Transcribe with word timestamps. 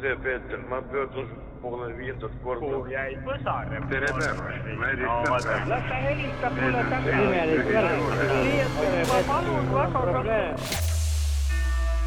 tere, 0.00 0.16
Peeter, 0.16 0.58
ma 0.68 0.82
pöördun 0.82 1.28
poole 1.62 1.98
viiendat 1.98 2.32
korda. 2.42 2.60
kuhu 2.60 2.86
jäi? 2.86 3.18
Põsar? 3.24 3.88
tere 3.88 4.06
päevast, 4.06 4.66
ma 4.78 4.86
helistan 4.86 5.68
las 5.68 5.82
ta 5.88 5.94
helistab 5.94 6.52
mulle 6.52 6.84
tagasi. 6.90 7.16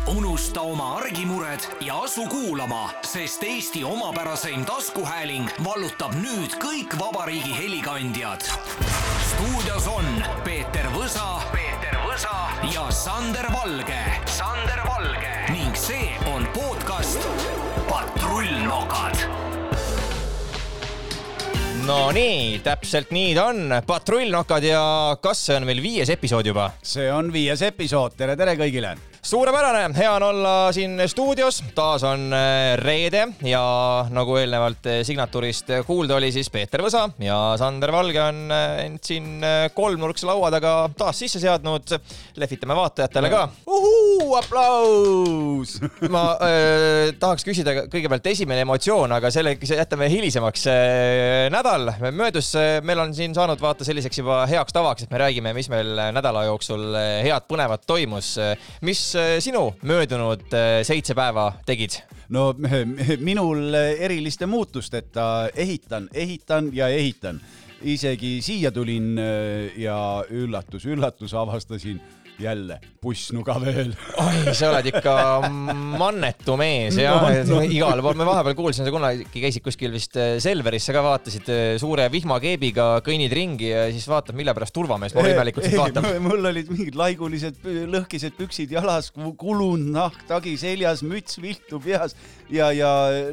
Unusta 0.07 0.61
oma 0.61 0.97
argimured 0.97 1.59
ja 1.81 1.99
asu 2.01 2.27
kuulama, 2.27 2.89
sest 3.01 3.43
Eesti 3.43 3.83
omapäraseim 3.83 4.65
taskuhääling 4.65 5.49
vallutab 5.63 6.13
nüüd 6.13 6.57
kõik 6.61 6.97
vabariigi 6.99 7.57
helikandjad. 7.57 8.41
stuudios 9.29 9.87
on 9.87 10.05
Peeter 10.43 10.85
Võsa, 10.97 11.41
Peeter 11.51 11.97
Võsa 12.05 12.37
ja 12.73 12.91
Sander 12.91 13.45
Valge, 13.53 14.01
Sander 14.25 14.81
Valge. 14.87 15.33
Ning 15.51 15.75
see 15.75 16.13
on 16.35 16.47
podcast 16.53 17.58
Patrullnokad 18.69 19.17
no 21.87 22.11
nii, 22.13 22.59
täpselt 22.61 23.09
nii 23.15 23.31
ta 23.33 23.47
on, 23.49 23.73
patrullnokad 23.87 24.65
ja 24.67 24.81
kas 25.23 25.41
see 25.47 25.57
on 25.57 25.65
meil 25.65 25.81
viies 25.81 26.11
episood 26.13 26.45
juba? 26.51 26.67
see 26.85 27.07
on 27.09 27.31
viies 27.33 27.63
episood, 27.65 28.13
tere, 28.19 28.35
tere 28.37 28.53
kõigile! 28.59 28.93
Suurepärane, 29.25 29.89
hea 29.97 30.11
on 30.13 30.23
olla 30.23 30.51
siin 30.73 31.01
stuudios, 31.09 31.63
taas 31.75 32.05
on 32.07 32.29
äh, 32.33 32.77
reede 32.79 33.25
ja 33.43 33.63
nagu 34.15 34.37
eelnevalt 34.39 34.85
äh, 34.87 35.01
signatuurist 35.05 35.73
kuulda 35.87 36.15
oli, 36.15 36.29
siis 36.31 36.47
Peeter 36.53 36.85
Võsa 36.85 37.03
ja 37.25 37.39
Sander 37.59 37.91
Valge 37.91 38.21
on 38.23 38.45
äh, 38.53 38.85
end 38.85 39.01
siin 39.03 39.41
kolmnurkse 39.75 40.29
laua 40.29 40.53
taga 40.53 40.75
taas 40.97 41.19
sisse 41.25 41.41
seadnud. 41.41 41.97
lehvitame 42.39 42.77
vaatajatele 42.77 43.33
ka. 43.33 43.43
Aplaus 44.37 45.77
ma 46.09 46.23
äh, 46.43 47.11
tahaks 47.19 47.45
küsida 47.47 47.85
kõigepealt 47.91 48.31
esimene 48.31 48.65
emotsioon, 48.65 49.13
aga 49.19 49.31
selle 49.33 49.55
jätame 49.59 50.09
hilisemaks. 50.11 50.65
nädal 51.53 51.93
möödus, 52.15 52.51
meil 52.83 53.03
on 53.05 53.13
siin 53.15 53.33
saanud 53.37 53.61
vaata 53.61 53.87
selliseks 53.87 54.21
juba 54.21 54.41
heaks 54.49 54.75
tavaks, 54.75 55.05
et 55.05 55.13
me 55.13 55.21
räägime, 55.21 55.53
mis 55.57 55.69
meil 55.71 55.95
nädala 56.15 56.45
jooksul 56.49 56.95
head 57.23 57.47
põnevat 57.49 57.85
toimus. 57.89 58.35
mis 58.85 59.05
Äh, 59.19 59.39
sinu 59.41 59.73
möödunud 59.83 60.53
äh, 60.53 60.81
seitse 60.83 61.15
päeva 61.17 61.51
tegid? 61.65 61.99
no 62.29 62.53
minul 63.29 63.73
eriliste 63.73 64.45
muutusteta 64.45 65.49
ehitan, 65.55 66.09
ehitan 66.13 66.69
ja 66.73 66.87
ehitan. 66.87 67.41
isegi 67.81 68.41
siia 68.43 68.71
tulin 68.71 69.17
äh, 69.19 69.79
ja 69.79 70.23
üllatus, 70.29 70.85
üllatus, 70.85 71.33
avastasin 71.33 72.01
jälle 72.43 72.79
pussnuga 73.01 73.55
veel. 73.61 73.93
oi, 74.21 74.53
sa 74.55 74.71
oled 74.71 74.89
ikka 74.91 75.13
mannetu 75.99 76.55
mees 76.59 76.97
jah 76.99 77.21
no, 77.23 77.31
no. 77.53 77.61
igal 77.65 78.01
pool, 78.03 78.17
ma 78.19 78.27
vahepeal 78.31 78.57
kuulsin, 78.57 78.87
sa 78.87 78.93
kunagi 78.93 79.27
käisid 79.33 79.63
kuskil 79.65 79.93
vist 79.95 80.17
äh, 80.19 80.37
Selverisse 80.43 80.95
ka 80.95 81.03
vaatasid 81.05 81.51
äh, 81.53 81.61
suure 81.81 82.09
vihmakeebiga, 82.13 82.89
kõnnid 83.05 83.35
ringi 83.35 83.71
ja 83.71 83.85
siis 83.93 84.07
vaatad, 84.09 84.37
mille 84.39 84.55
pärast 84.57 84.75
turvamees 84.75 85.15
mul 85.17 85.31
imelikult 85.31 85.69
sind 85.69 85.79
vaatab. 85.79 86.09
mul 86.27 86.51
olid 86.51 86.73
mingid 86.73 86.99
laigulised 86.99 87.63
lõhkised 87.65 88.37
püksid 88.39 88.75
jalas, 88.75 89.11
kulunud 89.13 89.89
nahk 89.95 90.23
tagi 90.29 90.55
seljas, 90.59 91.03
müts 91.05 91.39
viltu 91.41 91.81
peas 91.83 92.15
ja, 92.53 92.69
ja 92.75 92.89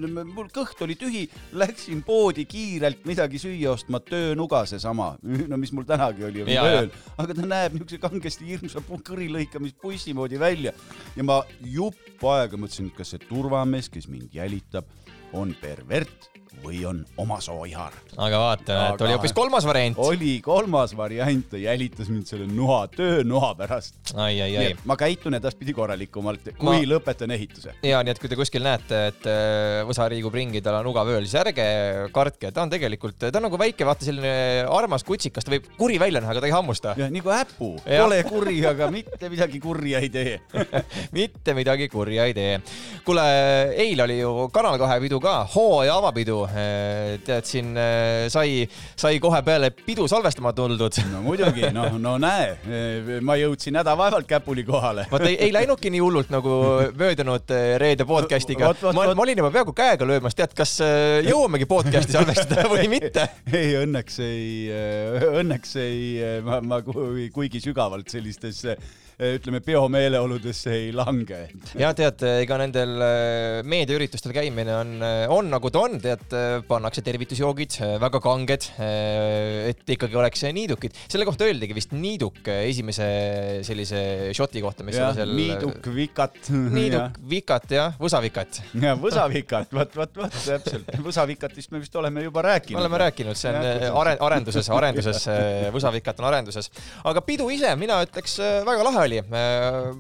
mul 0.07 0.49
kõht 0.55 0.81
oli 0.85 0.97
tühi, 0.99 1.25
läksin 1.57 2.03
poodi 2.07 2.47
kiirelt 2.49 3.07
midagi 3.09 3.41
süüa 3.43 3.73
ostma, 3.75 4.01
töönuga 4.05 4.65
seesama, 4.69 5.15
no 5.51 5.61
mis 5.61 5.73
mul 5.77 5.89
tänagi 5.89 6.27
oli, 6.29 6.45
ööl, 6.47 6.93
aga 7.17 7.37
ta 7.37 7.49
näeb 7.49 7.77
niisuguse 7.77 8.01
kangesti 8.03 8.49
hirmsa 8.53 8.85
kõrilõikamispussi 8.87 10.15
moodi 10.17 10.41
välja. 10.41 10.75
Ja 11.17 11.27
ma 11.27 11.43
jupp 11.61 12.25
aega 12.27 12.59
mõtlesin, 12.61 12.93
kas 12.97 13.15
see 13.15 13.27
turvamees, 13.27 13.91
kes 13.93 14.11
mind 14.13 14.35
jälitab, 14.37 14.89
on 15.37 15.53
pervert 15.61 16.36
või 16.65 16.83
on 16.89 17.03
oma 17.21 17.39
sooihar. 17.45 17.95
aga 18.17 18.41
vaata, 18.41 18.77
et 18.95 19.05
oli 19.05 19.15
hoopis 19.15 19.35
kolmas 19.37 19.67
variant. 19.69 19.99
oli 20.03 20.39
kolmas 20.45 20.95
variant, 20.97 21.49
ta 21.51 21.61
jälitas 21.61 22.11
mind 22.13 22.29
selle 22.31 22.47
noa, 22.51 22.87
töönoa 22.93 23.53
pärast. 23.59 23.99
ai, 24.15 24.41
ai, 24.41 24.57
ai. 24.57 24.71
ma 24.89 24.97
käitun 25.01 25.39
edaspidi 25.39 25.75
korralikumalt, 25.77 26.51
kui 26.59 26.69
ma... 26.69 26.77
lõpetan 26.95 27.35
ehituse. 27.37 27.77
ja 27.87 28.03
nii, 28.03 28.15
et 28.17 28.23
kui 28.23 28.33
te 28.33 28.39
kuskil 28.39 28.65
näete, 28.67 29.03
et 29.13 29.29
äh, 29.31 29.83
Võsa 29.87 30.09
liigub 30.11 30.35
ringi, 30.35 30.63
tal 30.65 30.81
on 30.81 30.91
ugav 30.91 31.11
ööl, 31.13 31.27
siis 31.29 31.39
ärge 31.41 31.67
kartke, 32.15 32.51
ta 32.55 32.65
on 32.65 32.73
tegelikult, 32.73 33.19
ta 33.21 33.33
on 33.39 33.49
nagu 33.49 33.61
väike, 33.61 33.87
vaata 33.87 34.09
selline 34.09 34.67
armas 34.73 35.05
kutsikas, 35.07 35.47
ta 35.47 35.55
võib 35.55 35.69
kuri 35.77 36.01
välja 36.03 36.23
näha, 36.25 36.35
aga 36.35 36.45
ta 36.45 36.51
ei 36.51 36.57
hammusta. 36.57 36.97
jah, 36.99 37.13
nagu 37.13 37.35
äpu, 37.37 37.73
pole 37.85 38.23
kuri, 38.31 38.59
aga 38.73 38.91
mitte 38.95 39.31
midagi 39.33 39.61
kurja 39.63 40.03
ei 40.03 40.11
tee 40.13 40.37
mitte 41.19 41.55
midagi 41.57 41.89
kurja 41.93 42.27
ei 42.27 42.35
tee. 42.37 42.59
kuule, 43.05 43.27
eile 43.77 44.07
oli 44.07 44.19
ju 44.21 44.35
Kanal 44.53 44.79
kahe 44.81 44.99
pidu 45.03 45.21
ka, 45.21 45.39
hooaja 45.55 45.97
avapidu 46.01 46.46
tead, 47.27 47.47
siin 47.49 47.73
äh, 47.79 48.27
sai, 48.33 48.67
sai 48.99 49.21
kohe 49.23 49.41
peale 49.47 49.71
pidu 49.71 50.07
salvestama 50.11 50.53
tuldud. 50.57 51.01
no 51.15 51.23
muidugi, 51.25 51.69
noh, 51.75 51.97
no 52.03 52.17
näe, 52.23 52.53
äh, 52.67 53.11
ma 53.25 53.39
jõudsin 53.41 53.79
hädavaevalt 53.81 54.29
Käpuli 54.31 54.65
kohale. 54.67 55.07
vot 55.13 55.27
ei, 55.29 55.39
ei 55.49 55.55
läinudki 55.55 55.93
nii 55.95 56.03
hullult 56.03 56.33
nagu 56.35 56.59
möödunud 56.99 57.57
reede 57.83 58.07
podcast'iga. 58.09 58.73
ma, 58.91 59.09
ma 59.15 59.27
olin 59.27 59.43
juba 59.43 59.53
peaaegu 59.55 59.77
käega 59.77 60.09
löömas, 60.09 60.37
tead, 60.39 60.55
kas 60.57 60.77
jõuamegi 61.27 61.69
podcast'i 61.71 62.17
salvestada 62.19 62.69
või 62.73 62.89
mitte? 62.97 63.29
ei, 63.53 63.75
õnneks 63.83 64.21
ei, 64.27 64.47
õnneks 65.43 65.77
ei, 65.83 66.07
ma, 66.47 66.61
ma 66.65 66.83
kuigi 66.83 67.63
sügavalt 67.63 68.11
sellistesse 68.13 68.77
Eh, 68.77 69.06
ütleme, 69.17 69.63
peomeeleoludesse 69.65 70.73
ei 70.77 70.89
lange. 70.93 71.39
ja 71.79 71.89
tead, 71.97 72.21
ega 72.43 72.59
nendel 72.61 72.91
eh, 73.01 73.61
meediaüritustel 73.65 74.35
käimine 74.37 74.75
on, 74.77 74.91
eh, 75.01 75.23
on 75.33 75.49
nagu 75.49 75.71
ta 75.73 75.85
on, 75.87 75.97
tead, 76.03 76.25
pannakse 76.69 77.01
tervitusjoogid 77.07 77.79
väga 78.03 78.21
kanged, 78.21 78.67
et 78.77 79.93
ikkagi 79.97 80.19
oleks 80.21 80.45
niidukid. 80.53 80.97
selle 81.09 81.25
kohta 81.29 81.47
öeldigi 81.49 81.77
vist 81.77 81.95
niiduk 81.97 82.43
esimese 82.53 83.07
sellise 83.65 84.03
šoti 84.37 84.61
kohta, 84.65 84.85
mis 84.85 84.99
ja, 85.01 85.09
seal. 85.17 85.33
niiduk, 85.37 85.89
vikat. 85.97 86.37
niiduk, 86.77 87.17
vikat 87.31 87.73
jah, 87.73 87.97
võsavikat. 88.01 88.61
ja 88.83 88.93
võsavikat, 89.01 89.73
vot, 89.81 89.97
vot, 89.97 90.13
vot 90.21 90.39
täpselt. 90.43 90.93
võsavikatist 91.09 91.73
me 91.73 91.81
vist 91.81 91.97
oleme 91.97 92.27
juba 92.27 92.45
rääkinud. 92.51 92.83
oleme 92.85 93.01
rääkinud, 93.07 93.41
see 93.41 93.55
on 93.55 93.97
are, 94.05 94.17
arenduses, 94.29 94.69
arenduses, 94.77 95.25
võsavikat 95.73 96.21
on 96.21 96.31
arenduses. 96.35 96.69
aga 97.09 97.25
pidu 97.25 97.49
ise, 97.55 97.73
mina 97.81 98.03
ütleks, 98.05 98.37
väga 98.69 98.85
lahe 98.91 99.06
oli. 99.07 99.21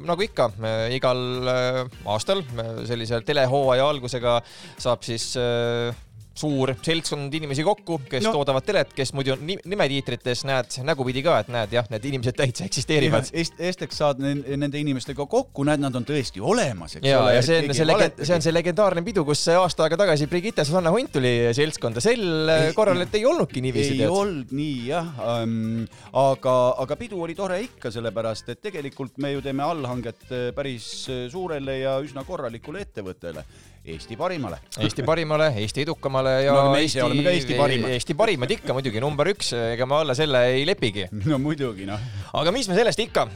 nagu 0.06 0.26
ikka, 0.26 0.50
igal 0.94 1.22
äh, 1.52 1.82
aastal 2.12 2.42
sellise 2.88 3.20
telehooaja 3.26 3.88
algusega 3.92 4.40
saab 4.78 5.06
siis 5.06 5.32
äh, 5.40 5.94
suur 6.36 6.72
seltskond 6.84 7.32
inimesi 7.34 7.64
kokku, 7.66 7.98
kes 8.10 8.26
no. 8.26 8.32
toodavad 8.36 8.64
telet, 8.66 8.92
kes 8.96 9.12
muidu 9.16 9.36
nimetiitrites 9.40 10.44
näed 10.48 10.78
nägupidi 10.86 11.22
ka, 11.24 11.38
et 11.42 11.50
näed 11.52 11.72
jah, 11.72 11.86
need 11.92 12.04
inimesed 12.10 12.36
täitsa 12.36 12.66
eksisteerivad. 12.66 13.30
esiteks 13.32 14.00
saad 14.02 14.20
nende 14.20 14.80
inimestega 14.80 15.26
kokku, 15.30 15.64
näed, 15.68 15.80
nad 15.82 15.96
on 15.96 16.04
tõesti 16.06 16.42
olemas, 16.44 16.98
eks 16.98 17.08
ja, 17.08 17.22
ole. 17.22 17.36
ja 17.38 17.44
see 17.46 17.62
on 17.62 17.76
see 17.78 17.88
legend, 17.88 18.20
see 18.22 18.36
on 18.36 18.44
see 18.44 18.54
legendaarne 18.54 19.04
pidu, 19.06 19.24
kus 19.28 19.46
aasta 19.54 19.86
aega 19.86 20.00
tagasi 20.04 20.28
Brigitte 20.30 20.66
Susanna 20.68 20.92
Hunt 20.92 21.14
tuli 21.16 21.32
seltskonda, 21.56 22.02
sel 22.04 22.52
ei, 22.52 22.74
korral, 22.76 23.00
et 23.06 23.16
ei 23.16 23.24
olnudki 23.28 23.62
niiviisi. 23.64 23.96
ei 23.96 24.10
olnud 24.10 24.52
nii 24.56 24.76
jah 24.90 25.22
ähm,, 25.36 25.86
aga, 26.12 26.56
aga 26.84 26.98
pidu 27.00 27.22
oli 27.24 27.36
tore 27.38 27.62
ikka, 27.64 27.92
sellepärast 27.94 28.52
et 28.52 28.60
tegelikult 28.68 29.16
me 29.24 29.32
ju 29.32 29.44
teeme 29.44 29.64
allhanget 29.64 30.28
äh, 30.28 30.50
päris 30.56 30.90
äh, 31.08 31.24
suurele 31.32 31.80
ja 31.80 31.96
üsna 32.04 32.26
korralikule 32.28 32.84
ettevõttele 32.84 33.46
Eesti 33.86 34.16
parimale. 34.18 34.58
Eesti 34.82 35.04
parimale, 35.06 35.52
Eesti 35.62 35.84
edukamale 35.84 36.32
ja 36.42 36.54
no, 36.56 36.72
me 36.74 36.80
ise 36.82 37.02
oleme 37.04 37.22
ka 37.22 37.34
Eesti 37.36 37.54
parimad. 37.58 37.92
Eesti 37.94 38.16
parimad 38.18 38.54
ikka 38.56 38.74
muidugi, 38.74 39.02
number 39.02 39.30
üks, 39.30 39.52
ega 39.54 39.86
me 39.86 39.94
alla 40.00 40.16
selle 40.18 40.40
ei 40.56 40.64
lepigi. 40.66 41.06
no 41.30 41.38
muidugi 41.42 41.86
noh. 41.86 42.02
aga 42.40 42.54
mis 42.54 42.66
me 42.66 42.74
sellest 42.78 43.04
ikka, 43.04 43.28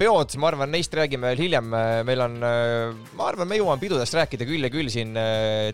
peod, 0.00 0.34
ma 0.42 0.50
arvan, 0.50 0.72
neist 0.74 0.96
räägime 0.98 1.30
veel 1.30 1.44
hiljem, 1.44 1.70
meil 2.08 2.24
on, 2.26 2.34
ma 2.40 3.30
arvan, 3.30 3.46
me 3.46 3.60
jõuame 3.60 3.82
pidudest 3.82 4.18
rääkida 4.18 4.48
küll 4.48 4.66
ja 4.66 4.72
küll 4.74 4.90
siin. 4.90 5.14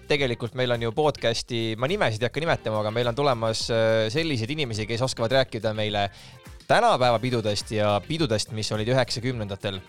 tegelikult 0.09 0.59
meil 0.61 0.77
on 0.77 0.85
ju 0.85 0.93
podcast'i, 0.97 1.63
ma 1.81 1.89
nimesid 1.89 2.21
ei 2.21 2.29
hakka 2.29 2.45
nimetama, 2.45 2.85
aga 2.85 2.93
meil 2.93 3.09
on 3.09 3.17
tulemas 3.17 3.65
selliseid 4.13 4.53
inimesi, 4.53 4.87
kes 4.91 5.09
oskavad 5.09 5.41
rääkida 5.41 5.73
meile 5.79 6.11
tänapäeva 6.69 7.19
pidudest 7.23 7.71
ja 7.75 7.97
pidudest, 8.07 8.53
mis 8.57 8.71
olid 8.75 8.89
üheksakümnendatel. 8.93 9.81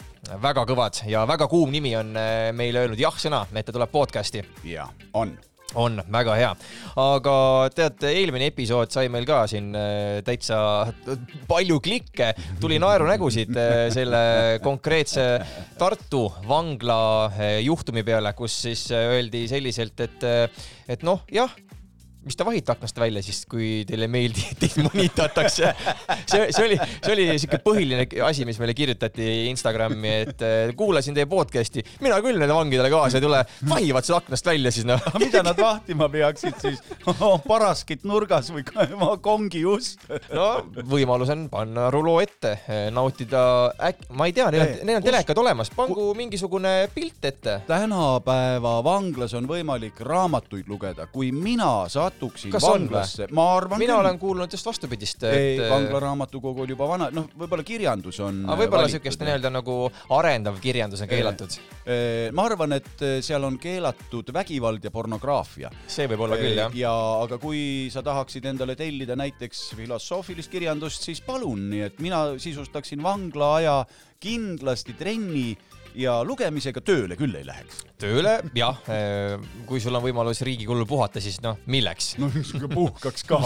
Väga 0.43 0.65
kõvad 0.69 1.03
ja 1.09 1.25
väga 1.27 1.47
kuum 1.51 1.71
nimi 1.73 1.95
on 1.99 2.13
äh, 2.17 2.51
meile 2.55 2.85
öelnud 2.85 2.99
jah-sõna, 2.99 3.45
et 3.53 3.65
ta 3.67 3.75
tuleb 3.75 3.91
podcast'i. 3.93 4.45
ja, 4.67 4.87
on. 5.13 5.35
On 5.79 5.95
väga 6.11 6.33
hea, 6.37 6.49
aga 7.01 7.35
tead, 7.73 8.03
eelmine 8.05 8.51
episood 8.51 8.91
sai 8.93 9.07
meil 9.09 9.25
ka 9.25 9.39
siin 9.49 9.71
äh, 9.73 10.19
täitsa 10.21 10.59
palju 11.49 11.79
klikke, 11.81 12.27
tuli 12.61 12.77
naerunägusid 12.83 13.57
äh, 13.57 13.87
selle 13.95 14.23
konkreetse 14.61 15.25
Tartu 15.79 16.27
vangla 16.45 17.31
juhtumi 17.63 18.05
peale, 18.05 18.35
kus 18.37 18.59
siis 18.67 18.85
öeldi 18.93 19.47
selliselt, 19.49 20.05
et, 20.05 20.27
et 20.93 21.07
noh, 21.07 21.25
jah 21.33 21.49
mis 22.23 22.37
te 22.39 22.45
vahite 22.47 22.71
aknast 22.73 22.99
välja 22.99 23.23
siis, 23.25 23.43
kui 23.49 23.83
teile 23.87 24.07
ei 24.07 24.11
meeldi, 24.11 24.45
et 24.53 24.61
teid 24.63 24.77
mõnitatakse? 24.85 25.71
see, 26.29 26.47
see 26.49 26.65
oli, 26.65 26.77
see 26.79 27.13
oli 27.15 27.27
siuke 27.41 27.59
põhiline 27.63 28.07
asi, 28.25 28.47
mis 28.47 28.59
meile 28.61 28.75
kirjutati 28.77 29.29
Instagrami, 29.51 30.13
et 30.27 30.45
eh, 30.45 30.73
kuulasin 30.77 31.17
teie 31.17 31.27
podcast'i, 31.29 31.83
mina 32.03 32.19
küll 32.23 32.39
nende 32.39 32.55
vangidele 32.55 32.91
kaasa 32.93 33.19
ei 33.19 33.25
tule, 33.25 33.41
vahivad 33.69 34.07
seal 34.07 34.19
aknast 34.19 34.47
välja 34.47 34.71
siis 34.73 34.87
noh. 34.87 35.01
mida 35.21 35.43
nad 35.45 35.59
vahtima 35.59 36.09
peaksid 36.13 36.59
siis? 36.63 36.81
paraskit 37.51 38.05
nurgas 38.07 38.51
või 38.53 38.65
kongi 39.27 39.63
ust? 39.67 40.07
no 40.33 40.49
võimalus 40.89 41.31
on 41.33 41.47
panna 41.51 41.89
ruloo 41.93 42.19
ette, 42.23 42.55
nautida 42.93 43.43
äk-, 43.89 44.07
ma 44.15 44.29
ei 44.29 44.35
tea, 44.35 44.49
neil 44.53 44.63
Ei, 44.63 44.79
on, 44.79 44.87
neil 44.87 45.01
on 45.01 45.05
telekad 45.05 45.43
olemas, 45.43 45.71
pangu 45.75 46.11
mingisugune 46.17 46.73
pilt 46.93 47.25
ette. 47.27 47.59
tänapäeva 47.67 48.77
vanglas 48.85 49.35
on 49.37 49.47
võimalik 49.49 49.99
raamatuid 50.03 50.69
lugeda, 50.71 51.07
kui 51.11 51.31
mina 51.35 51.73
satuksin 52.13 52.51
Kas 52.53 52.63
vanglasse, 52.63 53.27
ma 53.35 53.45
arvan 53.57 53.81
mina 53.81 53.95
küll 53.95 54.05
olen 54.05 54.19
kuulnud 54.21 54.53
just 54.53 54.67
vastupidist, 54.67 55.23
ei, 55.27 55.57
et 55.57 55.69
vangla 55.71 56.01
raamatukogu 56.03 56.63
oli 56.65 56.75
juba 56.75 56.87
vana, 56.89 57.09
noh, 57.13 57.27
võib-olla 57.39 57.65
kirjandus 57.67 58.19
on 58.23 58.43
aga 58.45 58.57
võib-olla 58.61 58.85
valitud. 58.85 58.99
siukest 58.99 59.23
nii-öelda 59.23 59.51
nagu 59.53 59.77
arendav 60.17 60.59
kirjandus 60.63 61.03
on 61.03 61.11
keelatud. 61.11 61.57
Ma 62.33 62.47
arvan, 62.47 62.77
et 62.77 63.03
eh, 63.03 63.17
seal 63.25 63.43
on 63.47 63.57
keelatud 63.61 64.31
vägivald 64.35 64.83
ja 64.83 64.91
pornograafia. 64.93 65.71
see 65.87 66.07
võib 66.11 66.25
olla 66.27 66.39
küll 66.39 66.57
jah. 66.57 66.77
ja 66.77 66.93
aga 67.23 67.39
kui 67.41 67.89
sa 67.93 68.03
tahaksid 68.05 68.45
endale 68.53 68.77
tellida 68.79 69.17
näiteks 69.19 69.69
filosoofilist 69.77 70.51
kirjandust, 70.53 71.05
siis 71.05 71.21
palun, 71.25 71.69
nii 71.73 71.85
et 71.89 72.01
mina 72.03 72.25
sisustaksin 72.41 73.03
vangla 73.03 73.55
aja 73.59 73.77
kindlasti 74.23 74.95
trenni 74.97 75.51
ja 75.99 76.19
lugemisega 76.25 76.81
tööle 76.85 77.17
küll 77.19 77.35
ei 77.37 77.45
läheks. 77.47 77.83
tööle, 78.03 78.35
jah, 78.57 78.79
kui 79.67 79.81
sul 79.83 79.95
on 79.95 80.03
võimalus 80.03 80.41
riigi 80.45 80.67
kulul 80.67 80.87
puhata, 80.89 81.21
siis 81.23 81.39
noh, 81.43 81.59
milleks? 81.71 82.13
no 82.19 82.29
puhkaks 82.71 83.27
ka. 83.29 83.41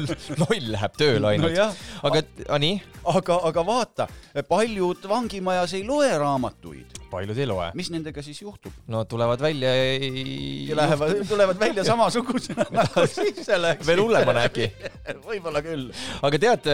loll 0.42 0.72
läheb 0.74 0.98
tööle 0.98 1.32
ainult 1.34 1.52
Nojah. 1.52 1.76
aga 2.08 2.24
a, 2.48 2.58
nii, 2.62 2.80
aga, 3.14 3.38
aga 3.50 3.66
vaata, 3.66 4.08
paljud 4.48 5.08
vangimajas 5.08 5.76
ei 5.78 5.86
loe 5.88 6.10
raamatuid, 6.18 7.01
paljud 7.12 7.38
ei 7.38 7.48
loe. 7.48 7.70
mis 7.78 7.90
nendega 7.94 8.24
siis 8.24 8.40
juhtub? 8.42 8.74
no 8.92 9.04
tulevad 9.08 9.42
välja 9.42 9.72
ja 9.76 10.78
lähevad, 10.78 11.22
tulevad 11.32 11.60
välja 11.60 11.84
samasugusena 11.86 12.66
nagu 12.78 13.06
sisse 13.10 13.58
läks. 13.60 13.86
veel 13.86 14.02
hullemana 14.02 14.46
äkki. 14.48 14.70
võib-olla 15.28 15.62
küll. 15.64 15.90
aga 16.22 16.42
tead, 16.42 16.70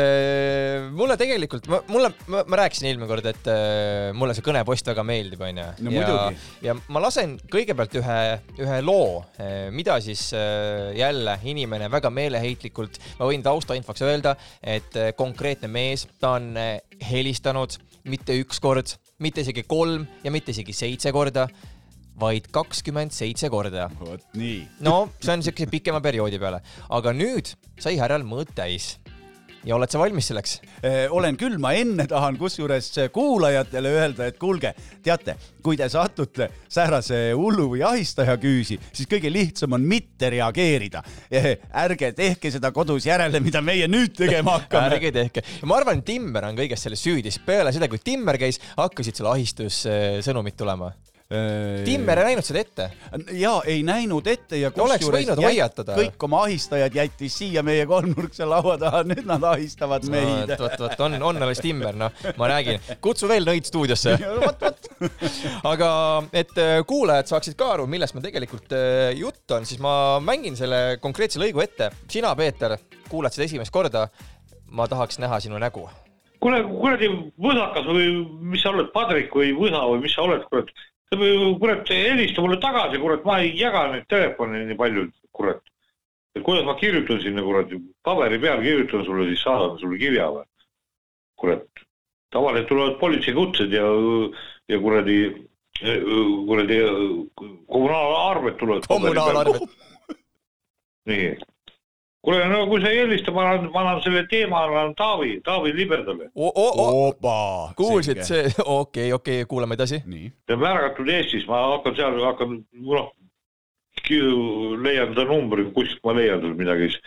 mulle 0.96 1.18
tegelikult, 1.20 1.68
mulle, 1.90 2.12
ma, 2.30 2.44
rääkisin 2.62 2.90
eelmine 2.92 3.10
kord, 3.10 3.28
et 3.28 3.50
äh, 3.52 4.10
mulle 4.16 4.36
see 4.36 4.46
kõnepost 4.46 4.88
väga 4.92 5.04
meeldib, 5.06 5.42
onju. 5.48 5.68
No 5.84 5.92
ja 5.92 6.02
muidugi., 6.02 6.48
ja 6.66 6.76
ma 6.88 7.02
lasen 7.02 7.36
kõigepealt 7.50 7.98
ühe, 8.00 8.20
ühe 8.62 8.80
loo, 8.84 9.22
mida 9.74 9.98
siis 10.04 10.28
äh, 10.36 10.96
jälle 10.98 11.38
inimene 11.44 11.90
väga 11.90 12.10
meeleheitlikult, 12.14 12.98
ma 13.18 13.28
võin 13.28 13.44
taustainfoks 13.44 14.04
öelda, 14.06 14.34
et 14.62 14.96
äh, 14.98 15.12
konkreetne 15.18 15.70
mees, 15.72 16.06
ta 16.20 16.36
on 16.38 16.52
äh, 16.58 16.78
helistanud 17.10 17.78
mitte 18.08 18.36
üks 18.40 18.60
kord, 18.62 18.94
mitte 19.18 19.42
isegi 19.42 19.64
kolm 19.66 20.06
ja 20.22 20.30
mitte 20.30 20.52
isegi 20.54 20.74
seitse 20.76 21.10
korda, 21.14 21.48
vaid 22.18 22.48
kakskümmend 22.54 23.14
seitse 23.14 23.50
korda 23.50 23.88
vot 23.98 24.22
nii. 24.38 24.60
no 24.86 25.08
see 25.18 25.34
on 25.34 25.42
siukese 25.46 25.70
pikema 25.70 26.00
perioodi 26.02 26.38
peale, 26.38 26.60
aga 26.94 27.14
nüüd 27.14 27.50
sai 27.82 27.96
härjal 27.98 28.26
mõõt 28.26 28.54
täis. 28.58 28.96
Ja 29.66 29.76
oled 29.76 29.90
sa 29.90 30.00
valmis 30.00 30.28
selleks? 30.30 30.58
Eh, 30.82 31.06
olen 31.10 31.36
küll, 31.40 31.58
ma 31.62 31.72
enne 31.76 32.06
tahan 32.10 32.38
kusjuures 32.40 32.90
kuulajatele 33.14 33.92
öelda, 33.94 34.28
et 34.28 34.38
kuulge, 34.40 34.72
teate, 35.04 35.36
kui 35.64 35.78
te 35.78 35.88
satute 35.92 36.50
säärase 36.70 37.20
hullu 37.36 37.68
või 37.74 37.82
ahistaja 37.86 38.38
küüsi, 38.40 38.78
siis 38.92 39.10
kõige 39.10 39.32
lihtsam 39.32 39.76
on 39.76 39.84
mitte 39.88 40.30
reageerida. 40.34 41.02
ärge 41.84 42.12
tehke 42.16 42.52
seda 42.54 42.72
kodus 42.72 43.06
järele, 43.08 43.40
mida 43.40 43.62
meie 43.64 43.88
nüüd 43.90 44.14
tegema 44.16 44.58
hakkame. 44.58 44.88
ärge 44.94 45.12
tehke. 45.12 45.44
ma 45.64 45.80
arvan, 45.80 46.02
Timmer 46.06 46.48
on 46.50 46.58
kõiges 46.58 46.86
selles 46.86 47.02
süüdi, 47.02 47.32
sest 47.32 47.46
peale 47.46 47.72
seda, 47.74 47.90
kui 47.90 48.00
Timmer 48.02 48.38
käis, 48.40 48.60
hakkasid 48.78 49.18
sulle 49.18 49.34
ahistussõnumid 49.36 50.58
tulema. 50.58 50.92
Timmer 51.84 52.22
ei 52.22 52.24
näinud 52.30 52.46
seda 52.46 52.60
ette. 52.62 52.84
ja 53.36 53.50
ei 53.68 53.82
näinud 53.84 54.26
ette 54.32 54.56
ja 54.56 54.70
No 54.72 54.86
kusjuures 54.88 55.26
kõik 55.84 56.24
oma 56.24 56.38
ahistajad 56.46 56.94
jättis 56.96 57.36
siia 57.42 57.60
meie 57.62 57.84
kolmnurkse 57.90 58.46
laua 58.48 58.78
taha, 58.80 59.02
nüüd 59.04 59.28
nad 59.28 59.44
ahistavad 59.44 60.06
meid. 60.08 60.54
vot, 60.56 60.78
vot 60.80 61.04
on, 61.04 61.18
on 61.20 61.42
alles 61.44 61.60
Timmer, 61.60 61.92
noh, 62.00 62.24
ma 62.40 62.48
räägin, 62.48 62.80
kutsu 63.04 63.28
veel 63.28 63.44
nõid 63.44 63.68
stuudiosse. 63.68 64.16
vot, 64.46 64.64
vot. 64.64 64.90
aga 65.68 65.92
et 66.32 66.56
äh, 66.64 66.80
kuulajad 66.88 67.34
saaksid 67.34 67.60
ka 67.60 67.74
aru, 67.76 67.84
millest 67.92 68.16
meil 68.16 68.24
tegelikult 68.24 68.72
äh, 68.72 69.12
jutt 69.20 69.52
on, 69.52 69.68
siis 69.68 69.84
ma 69.84 69.92
mängin 70.24 70.56
selle 70.56 70.96
konkreetse 71.04 71.44
lõigu 71.44 71.60
ette. 71.60 71.92
sina, 72.08 72.32
Peeter, 72.40 72.78
kuulad 73.12 73.36
seda 73.36 73.50
esimest 73.50 73.74
korda. 73.74 74.08
ma 74.72 74.88
tahaks 74.88 75.20
näha 75.20 75.44
sinu 75.44 75.60
nägu. 75.60 75.84
kuule, 76.40 76.64
kuradi 76.64 77.12
võsakas 77.36 77.84
või 77.84 78.12
mis 78.40 78.64
sa 78.64 78.72
oled, 78.72 78.94
padrik 78.96 79.34
või 79.36 79.52
võsa 79.52 79.84
või 79.92 80.06
mis 80.08 80.16
sa 80.16 80.24
oled, 80.24 80.48
kurat. 80.48 80.72
Kurat 81.10 81.88
helista 81.88 82.42
mulle 82.42 82.60
tagasi, 82.60 82.98
kurat, 83.00 83.24
ma 83.24 83.40
ei 83.40 83.56
jaga 83.56 83.86
neid 83.92 84.06
telefone 84.08 84.64
nii 84.66 84.76
palju, 84.76 85.08
kurat. 85.32 85.62
et 86.36 86.42
kuidas 86.44 86.64
ma 86.64 86.74
kirjutan 86.76 87.20
sinna, 87.20 87.42
kurat, 87.42 87.72
paberi 88.04 88.38
peal 88.38 88.60
kirjutan 88.62 89.04
sulle, 89.04 89.28
siis 89.28 89.42
saadan 89.42 89.78
sulle 89.78 89.98
kirja 89.98 90.28
või? 90.30 90.44
kurat, 91.38 91.64
tavaliselt 92.30 92.68
tulevad 92.68 92.98
politseikutsed 93.00 93.72
ja, 93.72 93.86
ja 94.68 94.80
kuradi, 94.80 95.18
kuradi 95.80 96.80
kommunaalarved 97.66 98.58
tulevad. 98.58 98.88
kommunaalarved. 98.88 99.68
nii. 101.08 101.36
kuule, 102.22 102.48
no 102.50 102.64
kui 102.66 102.80
sa 102.82 102.90
ei 102.92 103.02
helista, 103.02 103.32
ma 103.34 103.44
annan, 103.46 103.70
ma 103.72 103.84
annan 103.84 104.02
selle 104.04 104.24
teema, 104.30 104.64
annan 104.66 104.94
Taavi, 104.98 105.38
Taavi 105.44 105.74
Liberdale. 105.76 106.30
opa. 106.34 107.36
kuulsid, 107.76 108.22
see, 108.26 108.50
okei, 108.80 109.12
okei, 109.12 109.44
kuulame 109.48 109.78
edasi. 109.78 110.02
ta 110.46 110.58
on 110.58 110.64
märgatud 110.64 111.08
Eestis, 111.14 111.46
ma 111.50 111.62
hakkan 111.76 111.96
seal, 111.96 112.18
hakkan, 112.24 112.58
noh, 112.90 113.12
leian 114.08 115.14
ta 115.14 115.24
numbri, 115.28 115.68
kuskilt 115.74 116.04
ma 116.04 116.16
leian 116.16 116.42
tal 116.42 116.54
midagi, 116.58 116.92
siis 116.92 117.00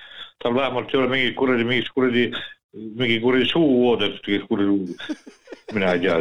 tal 0.43 0.55
vähemalt 0.57 0.93
ei 0.93 0.99
ole 0.99 1.11
mingit 1.11 1.35
kuradi, 1.35 1.67
mingit 1.67 1.93
kuradi, 1.95 2.25
mingi 2.73 3.19
kuradi 3.23 3.47
suuoodet, 3.51 4.19
kuradi, 4.47 4.97
mina 5.75 5.93
ei 5.93 6.03
tea. 6.07 6.19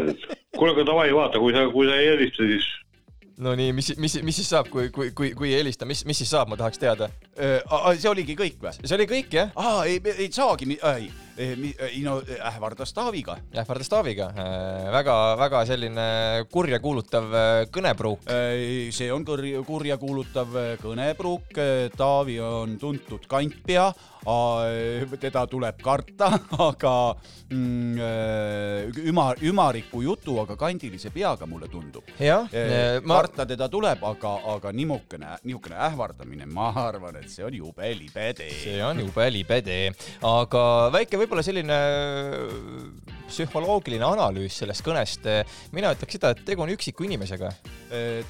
kuule, 0.56 0.74
aga 0.74 0.86
davai, 0.92 1.10
vaata, 1.14 1.38
kui 1.38 1.54
sa, 1.54 1.68
kui 1.72 1.88
sa 1.88 1.98
ei 1.98 2.14
helista, 2.14 2.46
siis 2.48 2.68
no 3.40 3.54
nii, 3.56 3.72
mis, 3.76 3.92
mis, 4.00 4.18
mis 4.26 4.38
siis 4.40 4.50
saab, 4.52 4.68
kui, 4.72 4.90
kui, 4.94 5.10
kui, 5.16 5.32
kui 5.36 5.50
ei 5.52 5.60
helista, 5.60 5.88
mis, 5.88 6.04
mis 6.08 6.20
siis 6.20 6.30
saab, 6.32 6.50
ma 6.52 6.58
tahaks 6.60 6.80
teada. 6.80 7.10
see 7.96 8.10
oligi 8.10 8.36
kõik 8.38 8.60
või? 8.60 8.76
see 8.82 8.96
oli 8.98 9.08
kõik 9.10 9.34
jah, 9.34 9.52
aa, 9.56 9.84
ei, 9.88 10.00
ei 10.16 10.28
saagi, 10.34 10.68
ei, 10.76 11.08
ei 11.40 12.02
no 12.04 12.18
ähvardas 12.20 12.92
Taaviga. 12.96 13.38
ähvardas 13.56 13.88
Taaviga. 13.88 14.30
väga-väga 14.92 15.64
selline 15.68 16.06
kurjakuulutav 16.52 17.32
äh, 17.32 17.50
kõnepruuk. 17.72 18.28
see 18.92 19.10
on 19.12 19.24
kurja, 19.24 19.64
kurjakuulutav 19.66 20.60
kõnepruuk, 20.82 21.60
Taavi 21.96 22.40
on 22.44 22.76
tuntud 22.80 23.24
kantpea, 23.30 23.90
teda 25.20 25.46
tuleb 25.50 25.80
karta, 25.82 26.30
aga 26.70 26.94
mm, 27.50 28.98
ümar, 29.10 29.40
ümariku 29.42 30.02
jutu, 30.04 30.38
aga 30.42 30.56
kandilise 30.60 31.10
peaga, 31.14 31.46
mulle 31.46 31.68
tundub. 31.72 32.04
jah, 32.20 32.48
ma, 33.04 33.20
karta 33.20 33.46
teda 33.48 33.68
tuleb, 33.72 34.04
aga, 34.04 34.34
aga 34.54 34.72
niisugune, 34.76 35.36
niisugune 35.44 35.78
ähvardamine, 35.88 36.48
ma 36.50 36.70
arvan, 36.88 37.20
et 37.22 37.30
see 37.32 37.44
on 37.46 37.56
jube 37.56 37.94
libe 37.96 38.30
tee. 38.36 38.50
see 38.64 38.82
on 38.84 39.00
jube 39.04 39.30
libe 39.32 39.62
tee, 39.64 39.88
aga 40.26 40.64
väike 40.94 41.20
võib-olla 41.20 41.44
selline 41.46 41.80
psühholoogiline 43.30 44.04
analüüs 44.04 44.56
sellest 44.62 44.84
kõnest. 44.86 45.28
mina 45.76 45.92
ütleks 45.94 46.18
seda, 46.18 46.32
et 46.34 46.42
tegu 46.46 46.64
on 46.64 46.72
üksiku 46.74 47.06
inimesega. 47.06 47.52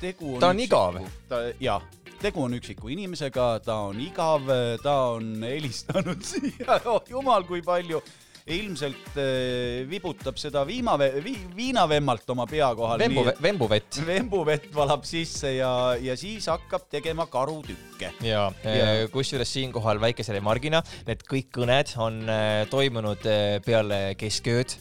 tegu 0.01 0.37
Ta 0.41 0.53
on 0.53 0.61
igav.. 0.61 1.01
ta, 1.29 1.47
jah, 1.61 1.83
tegu 2.21 2.43
on 2.45 2.55
üksiku 2.59 2.91
inimesega, 2.93 3.47
ta 3.65 3.79
on 3.91 4.01
igav, 4.05 4.49
ta 4.85 4.97
on 5.17 5.39
helistanud 5.47 6.21
siia, 6.31 6.81
oh 6.91 7.03
jumal, 7.09 7.45
kui 7.49 7.63
palju. 7.67 8.03
ilmselt 8.51 9.15
eh, 9.21 9.85
vibutab 9.87 10.39
seda 10.41 10.63
viimave- 10.67 11.21
vi,, 11.23 11.35
viinavemmalt 11.55 12.31
oma 12.33 12.47
pea 12.51 12.71
kohal. 12.75 12.99
Vembu, 12.99 13.23
vembuvett. 13.45 14.01
vembuvett 14.09 14.65
valab 14.75 15.05
sisse 15.07 15.53
ja, 15.59 15.95
ja 16.01 16.17
siis 16.19 16.49
hakkab 16.51 16.89
tegema 16.91 17.27
karutükke. 17.31 18.11
ja 18.27 18.49
Ja. 18.65 19.07
kusjuures 19.13 19.53
siinkohal 19.55 20.01
väikese 20.03 20.33
remargina, 20.35 20.83
need 21.07 21.23
kõik 21.31 21.53
kõned 21.61 21.95
on 22.01 22.23
äh, 22.29 22.65
toimunud 22.73 23.23
peale 23.65 24.01
keskööd. 24.19 24.75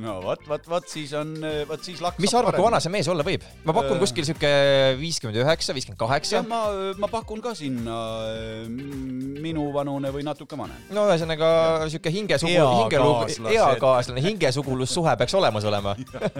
No 0.00 0.18
vot, 0.24 0.44
vot, 0.48 0.68
vot 0.68 0.88
siis 0.88 1.12
on, 1.18 1.34
vot 1.68 1.82
siis 1.84 2.00
laksab 2.02 2.22
mis 2.22 2.32
sa 2.32 2.40
arvad, 2.40 2.56
kui 2.56 2.66
vana 2.66 2.80
see 2.82 2.92
mees 2.94 3.08
olla 3.12 3.24
võib? 3.26 3.44
ma 3.66 3.74
pakun 3.76 3.96
Öö. 3.96 4.02
kuskil 4.04 4.26
sihuke 4.28 4.52
viiskümmend 5.00 5.40
üheksa, 5.42 5.74
viiskümmend 5.76 6.00
kaheksa 6.00 6.42
ma, 6.46 6.62
ma 7.00 7.10
pakun 7.12 7.42
ka 7.44 7.54
sinna 7.58 7.98
äh, 8.30 8.64
minuvanune 9.42 10.12
või 10.14 10.24
natuke 10.26 10.58
vanem. 10.58 10.78
no 10.94 11.06
ühesõnaga 11.10 11.50
sihuke 11.92 12.12
hingesugu, 12.14 12.52
hingelugu, 12.52 13.50
eakaaslane, 13.52 14.22
hingesugulus-suhe 14.24 15.14
peaks 15.20 15.34
olemas 15.38 15.66
olema. 15.68 15.94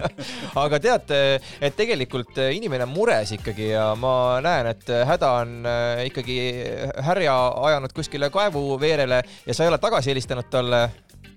aga 0.64 0.80
tead, 0.82 1.14
et 1.61 1.76
tegelikult 1.78 2.38
inimene 2.44 2.87
on 2.87 2.94
mures 2.94 3.35
ikkagi 3.38 3.73
ja 3.73 3.90
ma 3.99 4.40
näen, 4.44 4.73
et 4.73 4.92
häda 5.12 5.32
on 5.42 5.56
äh, 5.68 6.04
ikkagi 6.11 6.38
härja 7.09 7.37
ajanud 7.68 7.94
kuskile 7.97 8.30
kaevuveerele 8.32 9.23
ja 9.47 9.54
sa 9.54 9.64
ei 9.64 9.73
ole 9.73 9.80
tagasi 9.82 10.12
helistanud 10.14 10.50
talle 10.52 10.87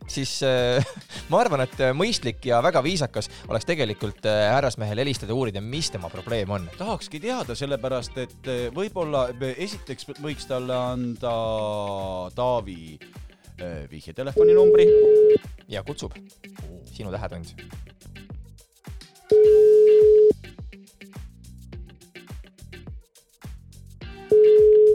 siis 0.07 0.37
äh, 0.43 0.85
ma 1.31 1.41
arvan, 1.41 1.65
et 1.65 1.81
mõistlik 1.97 2.45
ja 2.49 2.61
väga 2.63 2.81
viisakas 2.85 3.29
oleks 3.49 3.67
tegelikult 3.67 4.25
äh, 4.29 4.45
härrasmehel 4.53 5.01
helistada 5.03 5.35
uurida, 5.35 5.61
mis 5.61 5.89
tema 5.91 6.09
probleem 6.13 6.51
on. 6.51 6.69
tahakski 6.77 7.19
teada, 7.23 7.55
sellepärast 7.55 8.17
et 8.21 8.49
eh, 8.51 8.67
võib-olla 8.75 9.27
esiteks 9.55 10.09
võiks 10.21 10.47
talle 10.49 10.75
anda 10.75 11.35
Taavi 12.35 12.97
eh, 12.97 13.85
vihjetelefonumbri. 13.91 14.87
ja 15.67 15.83
kutsub. 15.83 16.15
sinu 16.91 17.11
tähetund. 17.11 17.55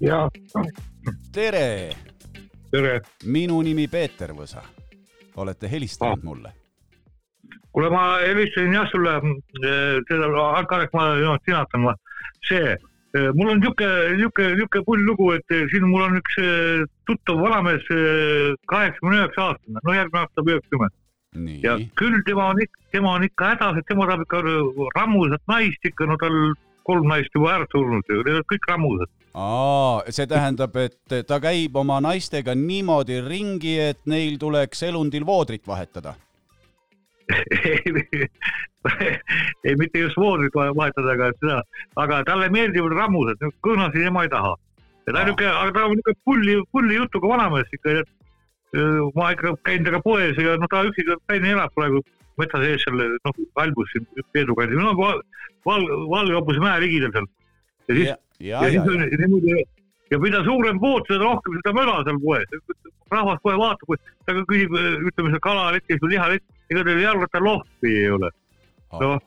ja 0.01 0.29
tere, 1.33 1.95
tere. 2.71 3.01
minu 3.25 3.61
nimi 3.63 3.89
Peeter 3.89 4.33
Võsa. 4.33 4.80
Olete 5.45 5.71
helistanud 5.71 6.25
mulle? 6.25 6.53
kuule, 7.73 7.91
ma 7.91 8.05
helistasin 8.23 8.75
jah 8.75 8.87
sulle, 8.91 9.17
seda, 10.09 10.31
Karek, 10.71 10.95
ma 10.95 11.11
no, 11.21 11.37
sinatan 11.47 11.85
ma, 11.87 11.95
see, 12.49 12.75
mul 13.35 13.53
on 13.53 13.61
niisugune, 13.61 13.91
niisugune, 14.17 14.55
niisugune 14.57 14.87
pull 14.87 15.05
lugu, 15.07 15.31
et 15.37 15.55
eh, 15.55 15.67
siin 15.73 15.87
mul 15.91 16.07
on 16.07 16.19
üks 16.21 16.39
eh, 16.43 16.87
tuttav 17.11 17.43
vanamees, 17.43 17.87
kaheksakümne 18.71 19.21
üheksa 19.21 19.47
aastane, 19.51 19.85
no 19.85 19.95
järgmine 19.97 20.25
aasta 20.25 20.41
saab 20.41 20.53
üheksakümmend. 20.55 20.97
Ja 21.63 21.77
küll 21.95 22.25
tema 22.27 22.49
on 22.51 22.59
ikka, 22.63 22.81
tema 22.91 23.15
on 23.15 23.23
ikka 23.23 23.53
hädas, 23.53 23.79
et 23.79 23.87
tema 23.87 24.09
tahab 24.09 24.25
ikka 24.27 24.43
rammusat 24.97 25.43
naist 25.51 25.87
ikka, 25.87 26.09
no 26.11 26.19
tal 26.19 26.39
kolm 26.91 27.09
naist 27.11 27.35
juba 27.37 27.55
ära 27.57 27.67
surnud 27.73 28.05
kõik 28.51 28.69
rammusad. 28.71 29.11
aa, 29.35 30.03
see 30.11 30.27
tähendab, 30.31 30.77
et 30.77 31.15
ta 31.29 31.39
käib 31.43 31.77
oma 31.79 32.01
naistega 32.03 32.55
niimoodi 32.59 33.21
ringi, 33.27 33.77
et 33.91 34.01
neil 34.11 34.39
tuleks 34.43 34.83
elundil 34.89 35.27
voodrit 35.27 35.67
vahetada. 35.67 36.17
ei, 39.65 39.75
mitte 39.79 39.99
just 40.03 40.19
voodrit 40.19 40.55
vahetada, 40.55 41.13
aga 41.15 41.31
seda, 41.39 41.59
aga 42.05 42.25
talle 42.27 42.49
meeldivad 42.51 42.97
rammused, 42.99 43.39
kõõnasid 43.67 44.03
tema 44.03 44.25
ei 44.27 44.33
taha. 44.33 44.57
ja 45.07 45.13
ta 45.13 45.21
on 45.21 45.31
niuke, 45.31 45.47
aga 45.47 45.71
ta 45.77 45.85
on 45.87 45.95
niuke 45.99 46.13
pulli, 46.25 46.57
pulli 46.73 46.95
jutuga 46.99 47.27
vanamees 47.35 47.71
ikka, 47.77 47.91
ma 49.15 49.31
ikka 49.35 49.55
käin 49.67 49.85
temaga 49.85 50.03
poes 50.03 50.37
ja 50.39 50.57
no 50.59 50.67
ta 50.71 50.83
üksi 50.89 51.07
Tallinna 51.07 51.55
elab 51.55 51.73
praegu 51.75 52.03
metsa 52.41 52.63
sees 52.63 52.87
seal 52.87 53.01
noh, 53.01 53.43
albus 53.63 53.93
siin 53.93 54.09
Peedu 54.35 54.57
kandis, 54.59 54.81
no 54.81 54.95
val-, 54.99 55.23
val-, 55.69 55.91
Valgehobuse 56.15 56.63
mäe 56.63 56.81
ligidal 56.87 57.13
seal. 57.17 57.29
ja 57.89 57.99
siis 57.99 58.09
ja, 58.09 58.17
ja, 58.41 58.49
ja 58.49 58.65
ja 58.65 58.73
siis, 58.75 58.89
on 58.89 59.07
niimoodi 59.25 59.61
ja 60.11 60.19
mida 60.19 60.43
suurem 60.45 60.81
pood, 60.83 61.07
seda 61.09 61.23
rohkem 61.25 61.57
seda 61.61 61.75
möla 61.77 62.01
seal 62.07 62.19
poes. 62.25 62.59
rahvas 63.11 63.41
kohe 63.43 63.57
vaatab, 63.59 63.95
ta 64.27 64.35
ka 64.37 64.43
küsib, 64.51 64.75
ütleme 65.11 65.33
seal 65.33 65.43
kalaletis 65.43 66.03
või 66.03 66.13
lihalettis, 66.15 66.59
ega 66.71 66.85
teil 66.87 67.01
jalgrattalohvi 67.03 67.95
ei 68.05 68.11
ole. 68.15 68.31
noh, 69.01 69.19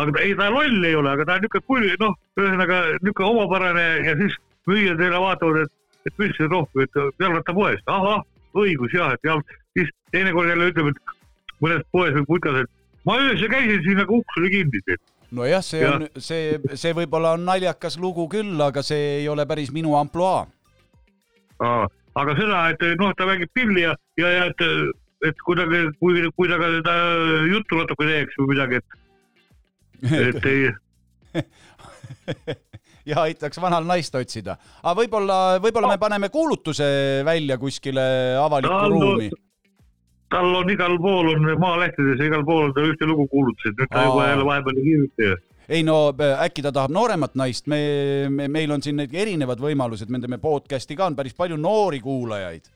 aga 0.00 0.22
ei, 0.24 0.34
ta 0.36 0.48
loll 0.52 0.84
ei 0.84 0.96
ole, 0.96 1.12
aga 1.12 1.26
ta 1.26 1.36
on 1.36 1.44
niisugune 1.44 1.66
pull, 1.68 1.88
noh, 2.00 2.16
ühesõnaga 2.40 2.80
niisugune 3.00 3.30
omapärane 3.34 3.86
ja 4.06 4.16
siis 4.20 4.36
müüjad 4.68 5.00
jälle 5.04 5.20
vaatavad, 5.20 5.64
et, 5.64 5.72
et 6.08 6.20
mis 6.20 6.36
see 6.36 6.48
rohv, 6.48 6.84
et 6.84 7.00
jalgrattapoest, 7.20 7.88
ahah, 7.92 8.24
õigus 8.56 8.96
jah, 8.96 9.14
et 9.16 9.28
jah, 9.28 9.40
siis 9.76 9.92
teinekord 10.14 10.52
jälle 10.52 10.70
ütleb, 10.72 10.92
et 10.92 11.16
mõnes 11.64 11.86
poes 11.92 12.12
või 12.16 12.26
putas, 12.28 12.60
et 12.62 12.70
ma 13.08 13.16
öösel 13.20 13.50
käisin 13.52 13.82
siin, 13.86 14.02
aga 14.02 14.16
uks 14.18 14.40
oli 14.40 14.52
kinni 14.54 14.98
nojah, 15.30 15.62
see 15.64 15.84
on, 15.86 16.06
see, 16.18 16.58
see 16.74 16.94
võib-olla 16.96 17.34
on 17.36 17.44
naljakas 17.46 17.98
lugu 18.02 18.26
küll, 18.30 18.56
aga 18.64 18.82
see 18.86 19.20
ei 19.20 19.28
ole 19.30 19.46
päris 19.46 19.70
minu 19.74 19.94
ampluaa. 19.98 20.46
aga 21.60 22.36
seda, 22.38 22.64
et 22.72 22.82
noh, 23.00 23.12
ta 23.16 23.28
mängib 23.28 23.52
pilli 23.54 23.84
ja, 23.84 23.94
ja, 24.18 24.32
ja 24.38 24.48
et, 24.50 24.64
et 25.30 25.44
kuidagi, 25.46 25.84
kui, 26.00 26.24
kui 26.36 26.50
ta 26.50 26.58
ka 26.60 26.72
seda 26.78 26.96
juttu 27.50 27.78
natuke 27.78 28.08
teeks 28.08 28.40
või 28.40 28.54
midagi, 28.54 28.80
et, 28.80 28.88
et 30.18 30.50
ei, 30.54 30.62
ja 33.10 33.22
aitaks 33.26 33.60
vanal 33.62 33.86
naist 33.86 34.14
otsida. 34.18 34.56
aga 34.82 34.96
võib-olla, 35.02 35.36
võib-olla 35.62 35.94
me 35.94 36.00
paneme 36.00 36.32
kuulutuse 36.32 37.22
välja 37.26 37.58
kuskile 37.60 38.02
avalikku 38.40 38.74
No, 38.74 38.88
no, 38.88 39.14
ruumi. 39.14 39.30
Tal 40.30 40.54
on 40.54 40.70
igal 40.70 40.96
pool 41.02 41.32
on 41.34 41.46
maalehtedes 41.60 42.20
ja 42.20 42.28
igal 42.30 42.44
pool 42.46 42.68
on 42.68 42.74
tal 42.74 42.90
ühte 42.90 43.08
lugu 43.08 43.26
kuulutused, 43.30 43.76
nüüd 43.78 43.90
ta 43.92 44.04
juba 44.06 44.28
jälle 44.30 44.46
vahepeal 44.46 44.80
ei 44.80 44.86
kirjuta 44.86 45.28
ju. 45.28 45.38
ei 45.68 45.82
no 45.86 45.96
äkki 46.46 46.64
ta 46.66 46.72
tahab 46.74 46.94
nooremat 46.94 47.34
naist, 47.38 47.66
me, 47.70 47.80
me, 48.30 48.48
meil 48.48 48.70
on 48.74 48.82
siin 48.82 49.00
need 49.00 49.14
erinevad 49.14 49.62
võimalused, 49.62 50.10
me 50.10 50.22
teeme 50.22 50.38
podcast'i 50.42 50.98
ka, 50.98 51.10
on 51.10 51.18
päris 51.18 51.36
palju 51.38 51.58
noori 51.60 52.00
kuulajaid. 52.04 52.70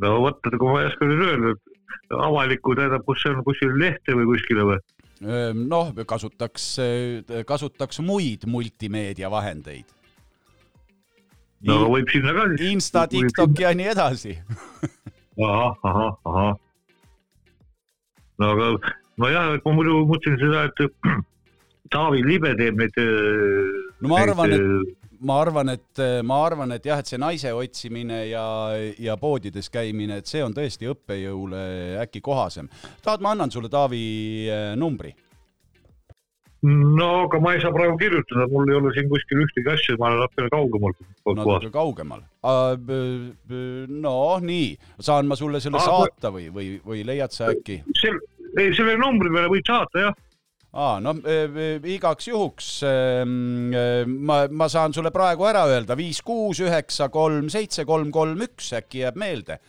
no 0.00 0.14
vot, 0.24 0.40
kui 0.56 0.72
ma 0.72 0.80
ei 0.82 0.90
oska 0.92 1.10
nüüd 1.10 1.26
öelda, 1.28 1.54
et 1.56 2.16
avalikku 2.16 2.74
tähendab, 2.78 3.04
kus 3.06 3.22
see 3.22 3.34
on, 3.34 3.44
kuskil 3.44 3.76
lehte 3.80 4.16
või 4.16 4.32
kuskile 4.32 4.66
või? 4.72 4.80
noh, 5.20 5.92
kasutaks, 6.08 6.76
kasutaks 7.46 8.00
muid 8.00 8.46
multimeediavahendeid. 8.48 9.99
No 11.68 11.80
võib 11.92 12.12
sinna 12.12 12.34
ka 12.36 12.46
siis. 12.52 12.66
Insta, 12.70 13.06
TikTok 13.10 13.64
ja 13.64 13.72
nii 13.76 13.90
edasi. 13.92 14.36
ahah, 15.40 15.74
ahah, 15.90 16.14
ahah. 16.28 16.54
no 18.40 18.52
aga, 18.54 18.70
nojah, 19.20 19.50
et 19.58 19.66
ma 19.66 19.74
muidu 19.76 20.04
mõtlesin 20.08 20.40
seda, 20.40 20.64
et 20.70 21.20
Taavi 21.94 22.22
Libe 22.22 22.54
teeb 22.58 22.78
neid. 22.78 22.98
No 24.00 24.12
ma 24.12 24.20
arvan, 24.22 24.52
ma 25.26 25.40
arvan, 25.42 25.72
et 25.74 26.02
ma 26.24 26.36
arvan, 26.46 26.76
et 26.76 26.86
jah, 26.86 27.00
et 27.02 27.10
see 27.10 27.18
naise 27.20 27.50
otsimine 27.56 28.22
ja, 28.30 28.44
ja 29.00 29.16
poodides 29.20 29.68
käimine, 29.72 30.20
et 30.20 30.30
see 30.30 30.44
on 30.44 30.54
tõesti 30.56 30.88
õppejõule 30.92 31.64
äkki 32.04 32.22
kohasem. 32.24 32.70
tahad, 33.02 33.24
ma 33.24 33.34
annan 33.34 33.52
sulle 33.52 33.68
Taavi 33.72 34.04
eh, 34.48 34.70
numbri? 34.78 35.12
No 36.62 37.08
aga 37.24 37.40
ma 37.40 37.54
ei 37.56 37.62
saa 37.62 37.72
praegu 37.72 37.96
kirjutada, 38.00 38.46
mul 38.52 38.68
ei 38.68 38.76
ole 38.76 38.92
siin 38.96 39.08
kuskil 39.08 39.44
ühtegi 39.46 39.72
asja, 39.72 39.96
ma 40.00 40.10
olen 40.10 40.24
natukene 40.24 40.50
kaugemal 40.52 40.96
natuke 41.38 41.70
kaugemal. 41.72 42.24
no 43.88 44.16
nii, 44.44 44.72
saan 45.00 45.28
ma 45.30 45.38
sulle 45.38 45.60
selle 45.60 45.80
Aa, 45.80 45.86
saata 45.86 46.32
või, 46.34 46.48
või, 46.52 46.74
või 46.84 47.04
leiad 47.06 47.32
sa 47.32 47.50
äkki? 47.54 47.80
ei 48.58 48.74
selle 48.76 48.96
numbri 49.00 49.32
peale 49.32 49.50
võid 49.52 49.68
saata 49.68 50.04
jah. 50.04 50.20
aa, 50.72 51.00
no 51.00 51.16
äh, 51.24 51.80
igaks 51.94 52.28
juhuks 52.28 52.70
äh, 52.88 53.24
ma, 53.24 54.42
ma 54.50 54.68
saan 54.68 54.92
sulle 54.96 55.12
praegu 55.14 55.48
ära 55.48 55.66
öelda, 55.70 55.96
viis, 55.98 56.22
kuus, 56.22 56.60
üheksa, 56.64 57.08
kolm, 57.12 57.48
seitse, 57.52 57.86
kolm, 57.88 58.12
kolm, 58.14 58.40
üks, 58.48 58.72
äkki 58.76 59.04
jääb 59.06 59.20
meelde. 59.20 59.60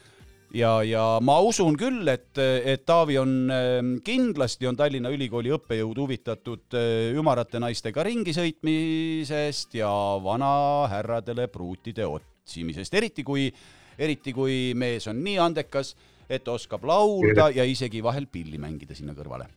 ja, 0.53 0.72
ja 0.84 1.03
ma 1.24 1.38
usun 1.46 1.77
küll, 1.79 2.08
et, 2.12 2.38
et 2.38 2.86
Taavi 2.88 3.17
on 3.22 3.34
äh, 3.53 3.79
kindlasti 4.05 4.70
on 4.70 4.77
Tallinna 4.79 5.12
Ülikooli 5.13 5.53
õppejõud 5.58 6.01
huvitatud 6.03 6.77
äh, 6.77 7.12
ümarate 7.17 7.62
naistega 7.63 8.05
ringi 8.08 8.36
sõitmisest 8.36 9.79
ja 9.79 9.91
vanahärradele 10.24 11.48
pruutide 11.51 12.08
otsimisest, 12.08 12.93
eriti 13.00 13.25
kui, 13.27 13.50
eriti 13.98 14.34
kui 14.36 14.75
mees 14.75 15.08
on 15.12 15.24
nii 15.24 15.39
andekas, 15.41 15.96
et 16.31 16.48
oskab 16.48 16.86
laulda 16.88 17.50
ja 17.51 17.65
isegi 17.67 18.03
vahel 18.03 18.29
pilli 18.31 18.60
mängida 18.62 18.96
sinna 18.96 19.15
kõrvale 19.17 19.50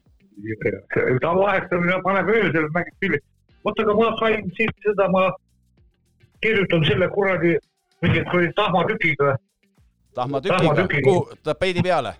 ta 1.22 1.30
vahetamine 1.38 2.00
paneb 2.02 2.28
öösel, 2.28 2.68
mängib 2.74 2.96
pilli. 3.00 3.18
oota, 3.64 3.82
aga 3.82 3.94
ma 3.94 4.08
sain 4.18 4.50
siit 4.56 4.74
seda, 4.82 5.08
ma 5.08 5.28
kirjutan 6.42 6.84
selle 6.84 7.08
kuradi 7.08 7.56
kuradi 8.30 8.52
tahmatükiga. 8.56 9.36
Tahmatükiga 10.14 11.00
kuhu, 11.04 11.24
tapeedi 11.42 11.82
peale. 11.82 12.14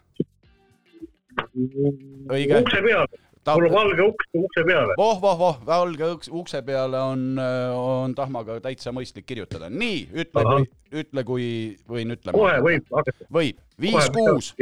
Õige. 1.54 2.60
ukse 2.62 2.80
peale, 2.82 3.06
Ta- 3.44 3.54
mul 3.58 3.66
on 3.68 3.74
valge 3.74 4.02
uks 4.08 4.28
ukse 4.38 4.62
peale. 4.66 4.94
voh, 4.98 5.18
voh, 5.20 5.36
voh, 5.38 5.58
valge 5.66 6.06
õks- 6.14 6.30
ukse 6.32 6.62
peale 6.64 6.98
on, 6.98 7.38
on 7.38 8.14
tahmaga 8.14 8.56
täitsa 8.64 8.92
mõistlik 8.94 9.26
kirjutada. 9.28 9.68
nii, 9.70 10.06
ütle 10.14 10.42
Ahah., 10.44 10.64
ütle, 10.92 11.24
kui 11.24 11.46
võin 11.88 12.14
ütlema. 12.16 12.32
kohe 12.38 12.56
võib 12.64 12.88
hakata. 12.94 13.26
võib, 13.32 13.58
viis, 13.80 14.08
kuus, 14.14 14.54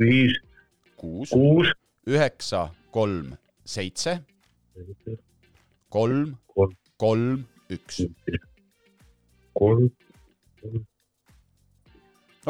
viis, 0.00 0.38
kuus, 0.96 1.30
kuus, 1.34 1.72
üheksa, 2.08 2.68
kolm, 2.94 3.34
seitse, 3.64 4.20
kolm 5.90 6.34
Kolm., 6.54 6.72
kolm, 6.96 7.44
üks. 7.70 8.00
kolm, 9.58 9.90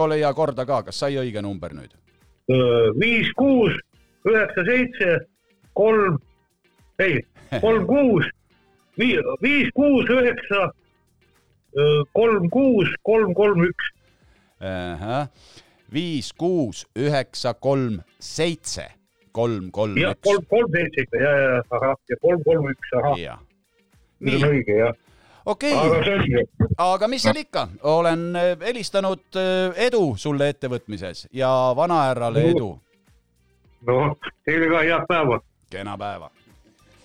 ole 0.01 0.19
hea, 0.19 0.33
korda 0.35 0.67
ka, 0.67 0.83
kas 0.89 0.99
sai 1.05 1.17
õige 1.21 1.43
number 1.43 1.75
nüüd? 1.77 1.95
viis, 3.01 3.31
kuus, 3.37 3.77
üheksa, 4.29 4.65
seitse, 4.67 5.13
kolm, 5.73 6.19
ei, 6.99 7.21
kolm, 7.61 7.87
kuus, 7.93 8.27
viis, 8.99 9.71
kuus, 9.75 10.11
üheksa, 10.11 10.69
kolm, 12.13 12.51
kuus, 12.51 12.93
kolm, 13.03 13.33
kolm, 13.35 13.65
üks. 13.71 13.93
viis, 15.93 16.33
kuus, 16.33 16.85
üheksa, 16.97 17.55
kolm, 17.55 18.03
seitse, 18.21 18.91
kolm, 19.33 19.71
kolm, 19.71 19.97
üks. 19.97 20.21
kolm, 20.25 20.45
kolm, 20.51 20.71
seitse 20.77 21.09
ikka 21.09 21.25
ja, 21.25 21.33
ja, 21.41 21.65
ahah, 21.71 21.97
ja 22.11 22.21
kolm, 22.21 22.45
kolm, 22.45 22.71
üks, 22.75 22.95
ahah, 23.01 23.41
nii 24.25 24.39
on, 24.41 24.49
õige 24.53 24.79
jah, 24.79 24.95
okei 25.47 25.73
aga 25.75 25.99
okay., 25.99 26.45
aga 26.79 27.09
mis 27.09 27.23
seal 27.27 27.41
ikka, 27.41 27.67
olen 27.83 28.37
äh, 28.37 28.53
helistanud 28.61 29.39
äh, 29.41 29.87
edu 29.87 30.15
sulle 30.21 30.49
ettevõtmises 30.55 31.27
ja 31.33 31.51
vanahärrale 31.77 32.47
edu. 32.55 32.71
noh, 33.89 34.17
teile 34.45 34.71
ka 34.73 34.85
head 34.87 35.07
päeva. 35.09 35.41
kena 35.71 35.99
päeva. 35.99 36.31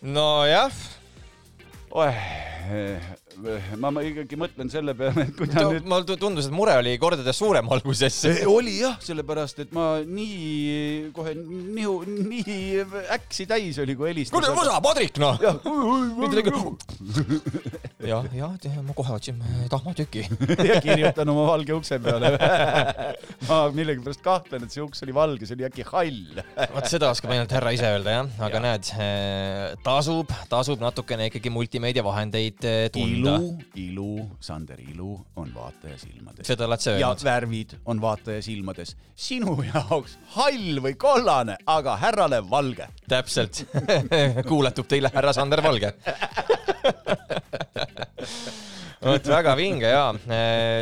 nojah, 0.01 0.71
ma, 3.79 3.91
ma 3.93 4.03
ikkagi 4.05 4.37
mõtlen 4.39 4.71
selle 4.71 4.95
peale, 4.97 5.27
et 5.29 5.35
kui 5.37 5.49
ta 5.49 5.65
nüüd 5.69 5.87
mulle 5.89 6.17
tundus, 6.19 6.49
et 6.49 6.55
mure 6.55 6.75
oli 6.79 6.95
kordades 7.01 7.39
suurem 7.39 7.69
alguses. 7.73 8.15
See 8.25 8.47
oli 8.49 8.79
jah, 8.81 8.97
sellepärast 9.03 9.63
et 9.65 9.73
ma 9.75 9.99
nii 10.05 11.11
kohe 11.15 11.35
nihu, 11.37 11.99
nii 12.05 12.83
äksi 13.17 13.47
täis 13.49 13.79
oli, 13.83 13.95
kui 13.99 14.11
helistas. 14.11 14.35
kuule, 14.35 14.51
võsa, 14.57 14.79
Padrik, 14.83 15.19
noh. 15.21 15.39
jah, 17.99 18.25
jah, 18.33 18.79
ma 18.85 18.95
kohe 18.97 19.15
otsin 19.15 19.41
tahmatüki. 19.71 20.25
ja 20.69 20.79
kirjutan 20.83 21.29
oma 21.31 21.45
valge 21.51 21.75
ukse 21.77 21.99
peale. 22.03 22.33
ma 23.49 23.59
millegipärast 23.75 24.23
kahtlen, 24.25 24.65
et 24.65 24.75
see 24.75 24.83
uks 24.83 25.03
oli 25.05 25.15
valge, 25.15 25.47
see 25.47 25.57
oli 25.57 25.67
äkki 25.69 25.85
hall. 25.89 26.41
vot 26.75 26.89
seda 26.89 27.11
oskab 27.13 27.33
ainult 27.35 27.53
härra 27.55 27.73
ise 27.75 27.89
öelda, 27.89 28.15
jah, 28.19 28.31
aga 28.39 28.59
Jah. 28.59 28.65
näed, 28.67 29.81
tasub, 29.85 30.33
tasub 30.51 30.81
natukene 30.83 31.29
ikkagi 31.29 31.53
multimeediavahendeid 31.53 32.67
eh, 32.69 32.81
tunda. 32.93 33.28
ilu, 33.35 33.57
ilu, 33.75 34.29
Sander, 34.39 34.81
ilu 34.81 35.25
on 35.35 35.51
vaataja 35.55 35.97
silmades. 35.97 36.47
seda 36.47 36.65
oled 36.67 36.79
sa 36.83 36.91
ja 36.91 37.07
öelnud. 37.07 37.23
värvid 37.23 37.75
on 37.85 38.01
vaataja 38.01 38.41
silmades. 38.45 38.95
sinu 39.15 39.57
jaoks 39.73 40.17
hall 40.35 40.81
või 40.85 40.95
kollane, 40.97 41.57
aga 41.65 41.97
härrale 41.97 42.49
valge. 42.49 42.87
täpselt. 43.07 43.65
kuuletub 44.49 44.87
teile 44.87 45.11
härra 45.13 45.33
Sander 45.33 45.63
Valge. 45.63 45.93
vot 49.03 49.29
väga 49.31 49.55
vinge 49.59 49.91
ja 49.91 50.05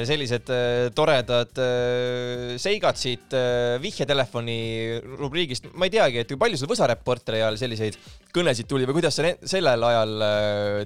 sellised 0.08 0.50
eh, 0.54 0.88
toredad 0.96 1.62
eh, 1.64 2.56
seigad 2.62 2.98
siit 3.00 3.36
vihjetelefoni 3.82 4.60
rubriigist. 5.20 5.70
ma 5.74 5.86
ei 5.90 5.94
teagi, 5.94 6.24
et 6.24 6.32
kui 6.32 6.40
palju 6.40 6.60
sul 6.60 6.72
Võsa 6.72 6.88
Reporteri 6.90 7.42
ajal 7.44 7.60
selliseid 7.62 8.00
kõnesid 8.34 8.68
tuli 8.70 8.86
või 8.88 9.00
kuidas 9.00 9.18
sa 9.18 9.32
sellel 9.48 9.84
ajal 9.88 10.14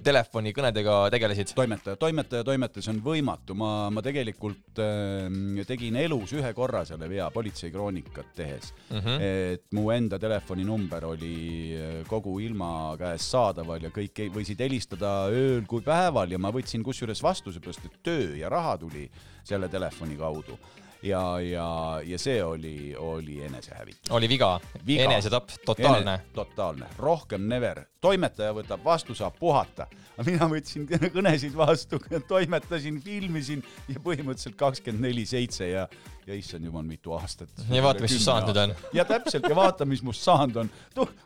telefonikõnedega 0.04 0.98
tegelesid? 1.14 1.54
toimetaja, 1.56 1.98
toimetaja, 2.00 2.46
toimetaja, 2.48 2.86
see 2.86 2.94
on 2.94 3.02
võimatu, 3.06 3.56
ma, 3.58 3.72
ma 3.94 4.04
tegelikult 4.06 4.82
äh, 4.82 5.64
tegin 5.68 5.98
elus 6.02 6.34
ühe 6.38 6.52
korra 6.58 6.84
selle 6.88 7.10
vea 7.12 7.28
politseikroonikat 7.34 8.32
tehes 8.38 8.72
mm. 8.90 9.00
-hmm. 9.00 9.26
et 9.56 9.66
mu 9.78 9.90
enda 9.94 10.20
telefoninumber 10.20 11.06
oli 11.12 11.36
äh, 11.76 11.96
kogu 12.08 12.40
ilma 12.44 12.96
käest 13.00 13.32
saadaval 13.32 13.88
ja 13.88 13.94
kõik 13.94 14.24
võisid 14.34 14.62
helistada 14.64 15.14
ööl 15.32 15.66
kui 15.68 15.84
päeval 15.86 16.32
ja 16.32 16.40
ma 16.42 16.52
võtsin 16.54 16.84
kusjuures 16.84 17.21
vastu, 17.24 17.52
seepärast 17.52 17.86
et 17.86 17.98
töö 18.04 18.36
ja 18.36 18.50
raha 18.50 18.78
tuli 18.78 19.10
selle 19.44 19.70
telefoni 19.70 20.18
kaudu. 20.18 20.60
ja, 21.04 21.40
ja, 21.42 21.68
ja 22.06 22.18
see 22.22 22.44
oli, 22.44 22.96
oli 22.98 23.40
enesehävitus. 23.44 24.12
oli 24.12 24.30
viga, 24.30 24.60
Viga. 24.86 25.04
enesetapp, 25.04 25.50
totaalne. 25.66 26.20
totaalne, 26.34 26.86
rohkem 26.98 27.48
never. 27.50 27.84
toimetaja 28.02 28.54
võtab 28.54 28.84
vastu, 28.86 29.16
saab 29.16 29.40
puhata. 29.40 29.88
mina 30.26 30.46
võtsin 30.50 30.86
kõnesid 31.18 31.58
vastu, 31.58 32.00
toimetasin, 32.28 33.02
filmisin 33.02 33.64
ja 33.88 34.00
põhimõtteliselt 34.00 34.56
kakskümmend 34.56 35.08
neli 35.10 35.26
seitse 35.26 35.70
ja, 35.70 35.88
ja 36.28 36.36
issand 36.36 36.66
jumal, 36.66 36.84
mitu 36.84 37.14
aastat. 37.14 37.50
Ja 37.70 37.82
vaata, 37.84 38.04
mis 38.04 38.14
sinust 38.14 38.28
saanud 38.28 38.52
nüüd 38.52 38.60
on.. 38.62 38.74
ja 38.94 39.06
täpselt 39.10 39.48
ja 39.50 39.56
vaata, 39.58 39.86
mis 39.90 40.04
must 40.06 40.22
saanud 40.26 40.60
on. 40.62 40.70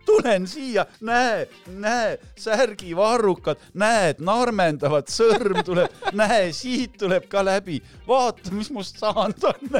tulen 0.05 0.47
siia, 0.47 0.85
näe, 1.05 1.45
näe, 1.81 2.15
särgivarrukad, 2.39 3.59
näed, 3.81 4.21
narmendavad, 4.23 5.09
sõrm 5.11 5.59
tuleb, 5.67 5.91
näe, 6.15 6.51
siit 6.55 6.95
tuleb 7.01 7.27
ka 7.31 7.43
läbi. 7.45 7.81
vaata, 8.07 8.53
mis 8.55 8.71
must 8.71 9.01
saanud 9.03 9.47
on. 9.51 9.79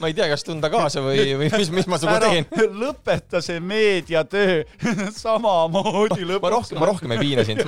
ma 0.00 0.10
ei 0.10 0.16
tea, 0.16 0.30
kas 0.32 0.46
tunda 0.46 0.72
kaasa 0.72 1.04
või, 1.04 1.26
või 1.42 1.52
mis, 1.58 1.72
mis 1.80 1.90
ma 1.90 2.00
sinuga 2.00 2.32
teen. 2.32 2.48
lõpeta 2.80 3.44
see 3.44 3.60
meediatöö, 3.60 4.62
samamoodi 5.20 6.24
lõpeta. 6.24 6.46
ma 6.48 6.54
rohkem, 6.56 6.80
ma 6.80 6.90
rohkem 6.94 7.16
ei 7.16 7.24
piina 7.26 7.44
sind. 7.48 7.66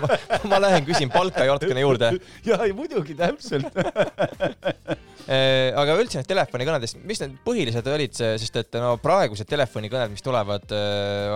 ma 0.48 0.62
lähen 0.62 0.88
küsin 0.88 1.12
palka 1.12 1.44
ja 1.44 1.58
natukene 1.58 1.84
juurde. 1.84 2.14
ja 2.48 2.62
ei 2.64 2.72
muidugi 2.76 3.18
täpselt. 3.18 3.68
aga 5.26 5.96
üldse 6.00 6.20
need 6.20 6.28
telefonikõnedest, 6.30 6.98
mis 7.06 7.20
need 7.22 7.36
põhilised 7.44 7.88
olid, 7.92 8.16
sest 8.16 8.58
et 8.58 8.78
no 8.82 8.94
praegused 9.02 9.48
telefonikõned, 9.50 10.12
mis 10.14 10.24
tulevad, 10.24 10.74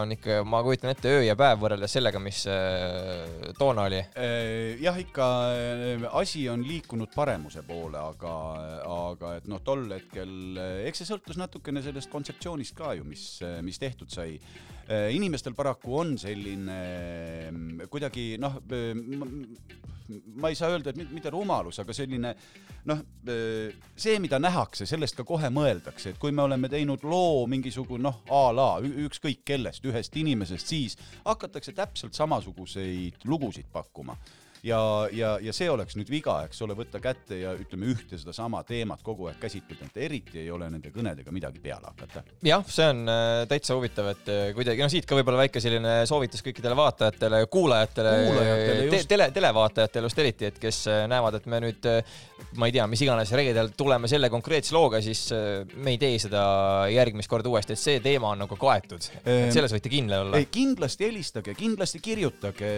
on 0.01 0.15
ikka, 0.17 0.41
ma 0.49 0.63
kujutan 0.67 0.93
ette, 0.93 1.13
öö 1.13 1.25
ja 1.27 1.37
päev 1.39 1.63
võrreldes 1.63 1.97
sellega, 1.97 2.21
mis 2.23 2.43
äh, 2.51 3.53
toona 3.59 3.87
oli. 3.91 4.03
jah, 4.83 4.99
ikka 5.01 5.29
äh, 5.55 6.07
asi 6.19 6.47
on 6.53 6.65
liikunud 6.67 7.13
paremuse 7.15 7.63
poole, 7.67 8.01
aga, 8.01 8.37
aga 8.97 9.35
et 9.41 9.51
noh, 9.51 9.63
tol 9.67 9.87
hetkel, 9.95 10.33
eks 10.87 11.03
see 11.03 11.11
sõltus 11.13 11.39
natukene 11.41 11.85
sellest 11.85 12.11
kontseptsioonist 12.13 12.77
ka 12.77 12.95
ju, 12.99 13.07
mis, 13.09 13.29
mis 13.67 13.83
tehtud 13.83 14.11
sai. 14.13 14.39
Inimestel 15.11 15.55
paraku 15.59 15.97
on 15.99 16.15
selline 16.19 16.77
mm, 17.51 17.89
kuidagi 17.91 18.37
noh, 18.39 18.61
ma 20.39 20.49
ei 20.53 20.55
saa 20.55 20.71
öelda, 20.71 20.91
et 20.93 20.97
mit- 21.01 21.11
mitte 21.11 21.31
rumalus, 21.35 21.81
aga 21.83 21.95
selline 21.97 22.35
noh, 22.87 23.01
see, 23.99 24.19
mida 24.23 24.39
nähakse, 24.39 24.87
sellest 24.87 25.17
ka 25.19 25.25
kohe 25.27 25.51
mõeldakse, 25.51 26.13
et 26.13 26.21
kui 26.23 26.31
me 26.31 26.45
oleme 26.47 26.71
teinud 26.71 27.03
loo 27.03 27.47
mingisugune 27.51 28.07
noh, 28.07 28.21
a 28.31 28.45
la 28.55 28.69
ükskõik 28.87 29.43
kellest, 29.45 29.85
ühest 29.91 30.15
inimesest, 30.17 30.71
siis 30.71 30.99
hakatakse 31.27 31.75
täpselt 31.75 32.15
samasuguseid 32.15 33.27
lugusid 33.27 33.67
pakkuma 33.73 34.15
ja, 34.67 35.09
ja, 35.13 35.31
ja 35.43 35.55
see 35.55 35.69
oleks 35.71 35.97
nüüd 35.99 36.11
viga, 36.11 36.37
eks 36.47 36.61
ole, 36.67 36.77
võtta 36.79 37.01
kätte 37.03 37.39
ja 37.39 37.53
ütleme 37.57 37.89
ühte 37.93 38.19
sedasama 38.19 38.63
teemat 38.67 39.03
kogu 39.07 39.29
aeg 39.31 39.39
käsitleda, 39.41 39.89
et 39.89 40.01
eriti 40.09 40.41
ei 40.43 40.51
ole 40.53 40.69
nende 40.73 40.91
kõnedega 40.95 41.35
midagi 41.35 41.63
peale 41.63 41.91
hakata. 41.91 42.25
jah, 42.47 42.65
see 42.71 42.89
on 42.91 43.05
äh, 43.11 43.45
täitsa 43.51 43.77
huvitav, 43.79 44.11
et 44.15 44.31
äh, 44.33 44.43
kuidagi, 44.57 44.83
no 44.83 44.91
siit 44.93 45.07
ka 45.09 45.19
võib-olla 45.19 45.45
väike 45.45 45.63
selline 45.63 45.99
soovitus 46.09 46.45
kõikidele 46.47 46.79
vaatajatele, 46.79 47.43
kuulajatele, 47.53 48.15
Kuulajatele 48.27 48.79
te, 48.91 49.01
just. 49.01 49.11
tele, 49.11 49.29
televaatajatele 49.35 50.11
just 50.11 50.23
eriti, 50.25 50.51
et 50.51 50.61
kes 50.63 50.83
äh, 50.91 51.05
näevad, 51.11 51.39
et 51.39 51.49
me 51.51 51.63
nüüd, 51.67 51.91
ma 52.59 52.71
ei 52.71 52.75
tea, 52.75 52.87
mis 52.91 53.03
iganes 53.07 53.33
reedel 53.37 53.73
tuleme 53.79 54.11
selle 54.11 54.31
konkreetse 54.33 54.75
looga, 54.75 55.01
siis 55.05 55.29
me 55.77 55.95
ei 55.95 56.01
tee 56.01 56.19
seda 56.23 56.43
järgmist 56.91 57.31
korda 57.31 57.51
uuesti, 57.53 57.77
et 57.77 57.83
see 57.83 58.03
teema 58.05 58.33
on 58.35 58.43
nagu 58.45 58.59
kaetud. 58.59 59.05
Selles 59.25 59.73
võite 59.73 59.91
kindel 59.93 60.27
olla 60.27 60.41
ei, 60.41 60.49
kindlasti 60.53 61.07
helistage, 61.07 61.55
kindlasti 61.59 62.01
kirjutage. 62.03 62.71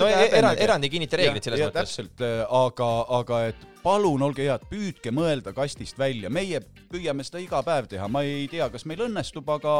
no 0.00 0.08
erand, 0.08 0.60
erand 0.62 0.86
ei 0.86 0.92
kinnita 0.92 1.18
reeglit 1.20 1.33
selles 1.42 1.60
ja, 1.60 1.66
mõttes. 1.70 1.96
täpselt, 1.96 2.22
aga, 2.48 2.90
aga 3.18 3.46
et 3.50 3.73
palun 3.84 4.24
olge 4.24 4.46
head, 4.48 4.64
püüdke 4.70 5.12
mõelda 5.14 5.52
kastist 5.56 5.98
välja, 6.00 6.30
meie 6.32 6.62
püüame 6.94 7.24
seda 7.26 7.40
iga 7.42 7.60
päev 7.66 7.88
teha, 7.90 8.08
ma 8.10 8.22
ei 8.24 8.46
tea, 8.50 8.68
kas 8.72 8.86
meil 8.88 9.02
õnnestub, 9.06 9.48
aga. 9.56 9.74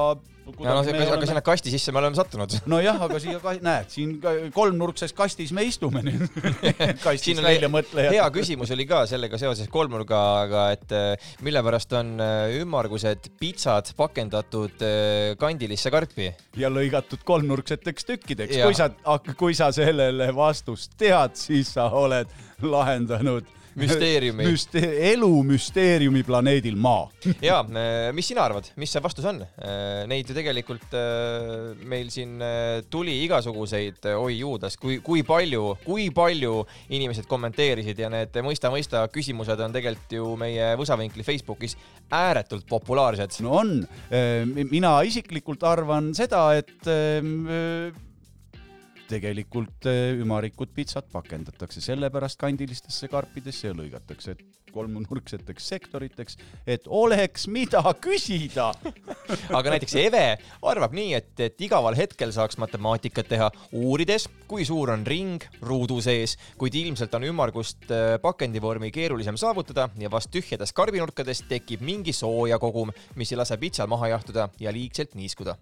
ja 0.61 0.75
no 0.77 0.83
see, 0.85 1.07
aga 1.07 1.29
sinna 1.29 1.43
kasti 1.45 1.73
sisse 1.73 1.95
me 1.95 2.01
oleme 2.03 2.19
sattunud. 2.19 2.57
nojah, 2.75 3.01
aga 3.07 3.21
siia 3.23 3.41
ka, 3.43 3.55
näed, 3.65 3.89
siin 3.95 4.17
kolmnurkses 4.55 5.15
kastis 5.17 5.55
me 5.57 5.65
istume 5.69 6.03
nüüd. 6.05 6.27
kastist 7.05 7.31
siin 7.31 7.43
välja 7.45 7.71
mõtlejad. 7.73 8.13
hea 8.19 8.29
küsimus 8.35 8.75
oli 8.77 8.89
ka 8.91 9.05
sellega 9.11 9.41
seoses 9.41 9.71
kolmnurgaga, 9.73 10.67
et 10.77 10.95
äh, 10.97 11.33
mille 11.47 11.65
pärast 11.65 11.97
on 11.97 12.15
äh, 12.21 12.59
ümmargused 12.61 13.31
pitsad 13.41 13.95
pakendatud 13.97 14.85
äh, 14.85 15.33
kandilisse 15.41 15.93
karpi. 15.95 16.33
ja 16.61 16.73
lõigatud 16.73 17.25
kolmnurkseteks 17.25 18.11
tükkideks, 18.13 18.61
kui 18.61 18.77
sa, 18.77 18.91
kui 19.39 19.57
sa 19.57 19.73
sellele 19.75 20.29
vastust 20.37 20.99
tead, 21.01 21.39
siis 21.41 21.73
sa 21.79 21.89
oled 21.95 22.29
lahendanud 22.65 23.49
Müsteeriumi. 23.81 24.47
müste,, 24.47 24.81
elu 25.11 25.31
müsteeriumi 25.47 26.23
planeedil 26.27 26.77
Maa. 26.79 27.09
ja 27.43 27.61
mis 28.15 28.29
sina 28.31 28.45
arvad, 28.47 28.69
mis 28.81 28.93
see 28.95 29.03
vastus 29.03 29.27
on? 29.29 29.41
Neid 30.11 30.31
ju 30.31 30.37
tegelikult 30.37 30.95
äh, 30.95 31.73
meil 31.89 32.11
siin 32.15 32.39
äh, 32.45 32.85
tuli 32.91 33.17
igasuguseid, 33.25 34.07
oi 34.15 34.39
juudas, 34.39 34.79
kui, 34.81 35.01
kui 35.05 35.25
palju, 35.27 35.75
kui 35.85 36.09
palju 36.15 36.63
inimesed 36.95 37.27
kommenteerisid 37.31 38.05
ja 38.05 38.11
need 38.13 38.39
mõista-mõista 38.47 39.05
küsimused 39.15 39.61
on 39.67 39.75
tegelikult 39.75 40.17
ju 40.19 40.31
meie 40.41 40.73
Võsavinkli 40.79 41.27
Facebookis 41.27 41.77
ääretult 42.15 42.69
populaarsed. 42.71 43.41
no 43.45 43.59
on, 43.59 43.77
mina 44.71 44.97
isiklikult 45.07 45.63
arvan 45.67 46.13
seda, 46.17 46.47
et 46.59 46.91
tegelikult 49.09 49.87
öö, 49.91 50.21
ümarikud 50.23 50.73
pitsad 50.75 51.09
pakendatakse 51.13 51.83
sellepärast 51.85 52.41
kandilistesse 52.41 53.09
karpidesse 53.13 53.69
ja 53.69 53.77
lõigatakse 53.77 54.37
kolmnurkseteks 54.75 55.69
sektoriteks, 55.75 56.39
et 56.67 56.89
oleks, 56.91 57.47
mida 57.53 57.83
küsida. 58.03 58.71
aga 59.59 59.75
näiteks 59.75 59.97
Eve 60.03 60.25
arvab 60.67 60.97
nii, 60.97 61.15
et, 61.19 61.33
et 61.47 61.65
igaval 61.67 61.97
hetkel 61.99 62.33
saaks 62.35 62.59
matemaatikat 62.63 63.31
teha, 63.31 63.51
uurides, 63.79 64.27
kui 64.51 64.67
suur 64.67 64.93
on 64.95 65.07
ring 65.07 65.45
ruudu 65.65 66.01
sees, 66.05 66.37
kuid 66.61 66.77
ilmselt 66.79 67.15
on 67.19 67.29
ümmargust 67.31 67.89
äh, 67.95 68.17
pakendivormi 68.23 68.91
keerulisem 68.95 69.39
saavutada 69.41 69.89
ja 70.01 70.11
vast 70.13 70.33
tühjades 70.35 70.75
karbinurkades 70.77 71.45
tekib 71.49 71.85
mingi 71.85 72.15
soojakogum, 72.17 72.93
mis 73.21 73.33
ei 73.33 73.41
lase 73.41 73.59
pitsal 73.61 73.91
maha 73.91 74.13
jahtuda 74.15 74.49
ja 74.61 74.73
liigselt 74.75 75.15
niiskuda. 75.19 75.57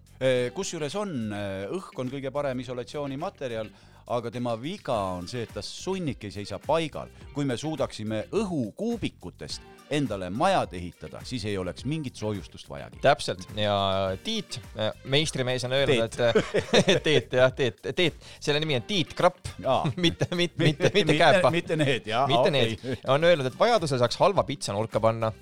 kusjuures 0.53 0.95
on, 0.99 1.33
õhk 1.77 1.99
on 1.99 2.11
kõige 2.11 2.31
parem 2.33 2.59
isolatsioonimaterjal, 2.63 3.69
aga 4.07 4.31
tema 4.31 4.55
viga 4.59 4.95
on 5.17 5.27
see, 5.27 5.43
et 5.43 5.53
ta 5.53 5.61
sunnik 5.61 6.23
ei 6.23 6.31
seisa 6.31 6.59
paigal. 6.59 7.11
kui 7.33 7.45
me 7.45 7.57
suudaksime 7.57 8.27
õhukuubikutest 8.31 9.61
endale 9.93 10.29
majad 10.33 10.73
ehitada, 10.77 11.21
siis 11.27 11.45
ei 11.45 11.57
oleks 11.57 11.85
mingit 11.85 12.15
soojustust 12.15 12.69
vajagi. 12.69 12.99
täpselt. 13.01 13.45
Ja 13.55 13.75
Tiit, 14.23 14.59
meistrimees 15.03 15.65
on 15.67 15.75
öelnud, 15.77 16.03
et 16.07 16.17
Teet 17.05 17.33
jah, 17.33 17.53
Teet, 17.53 17.81
Teet, 17.95 18.27
selle 18.39 18.61
nimi 18.63 18.77
on 18.79 18.87
Tiit 18.87 19.13
Krapp, 19.17 19.53
mitte, 20.05 20.27
mitte, 20.35 20.63
mitte, 20.63 20.91
mitte 20.97 21.17
Kääpa, 21.19 21.51
mitte 21.51 21.77
need, 21.79 22.09
jaa. 22.09 22.25
mitte 22.27 22.53
need, 22.53 22.85
on 23.07 23.23
öelnud, 23.23 23.49
et 23.49 23.59
vajadusel 23.59 24.01
saaks 24.01 24.19
halva 24.21 24.45
pitsa 24.47 24.75
nurka 24.75 25.01
panna. 25.03 25.33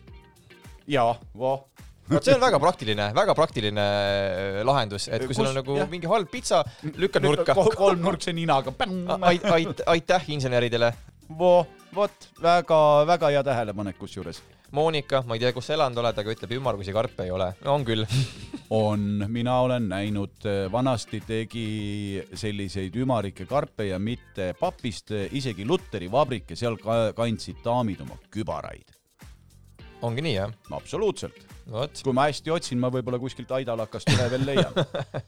Jaa, 0.88 1.14
voh. 1.38 1.68
Vot 2.12 2.28
see 2.28 2.36
on 2.36 2.44
väga 2.44 2.60
praktiline, 2.62 3.10
väga 3.18 3.36
praktiline 3.38 3.86
äh, 3.86 4.62
lahendus, 4.68 5.08
et 5.10 5.26
kui 5.28 5.38
sul 5.38 5.48
on 5.48 5.54
Kus- 5.54 5.60
nagu 5.62 5.78
jah. 5.82 5.90
mingi 5.92 6.10
halb 6.12 6.32
pitsa, 6.32 6.64
lükkad 7.02 7.26
nurka. 7.26 7.56
kolmnurkse 7.56 8.34
ninaga. 8.36 8.74
ait-, 9.32 9.46
ait-, 9.58 9.86
aitäh 9.96 10.30
inseneridele. 10.36 10.94
Vo-, 11.40 11.66
vot 11.96 12.32
väga, 12.44 12.82
väga 13.08 13.30
hea 13.36 13.44
tähelepanek 13.48 13.98
kusjuures. 14.02 14.42
Monika, 14.72 15.20
ma 15.28 15.36
ei 15.36 15.42
tea, 15.44 15.52
kus 15.52 15.66
sa 15.68 15.74
elanud 15.76 16.00
oled, 16.00 16.20
aga 16.22 16.32
ütleb 16.32 16.54
ümmargusi 16.56 16.94
karpe 16.96 17.26
ei 17.26 17.32
ole. 17.36 17.50
on 17.68 17.84
küll. 17.84 18.06
on, 18.72 19.26
mina 19.28 19.58
olen 19.66 19.90
näinud, 19.92 20.46
vanasti 20.72 21.20
tegi 21.28 21.66
selliseid 22.40 22.96
ümarikke 22.96 23.44
karpe 23.50 23.90
ja 23.90 24.00
mitte 24.00 24.54
papist, 24.60 25.12
isegi 25.36 25.68
Luteri 25.68 26.08
vabrik 26.12 26.54
ja 26.56 26.60
seal 26.64 26.80
ka- 26.80 27.12
kandsid 27.18 27.60
daamid 27.66 28.00
oma 28.06 28.16
kübaraid. 28.32 28.96
Ongi 30.02 30.22
nii 30.22 30.36
jah? 30.36 30.54
absoluutselt. 30.72 31.48
kui 32.04 32.14
ma 32.14 32.28
hästi 32.28 32.52
otsin, 32.52 32.80
ma 32.80 32.90
võib-olla 32.92 33.20
kuskilt 33.22 33.52
aidalakast 33.56 34.10
ühe 34.12 34.30
veel 34.34 34.46
leian. 34.46 34.80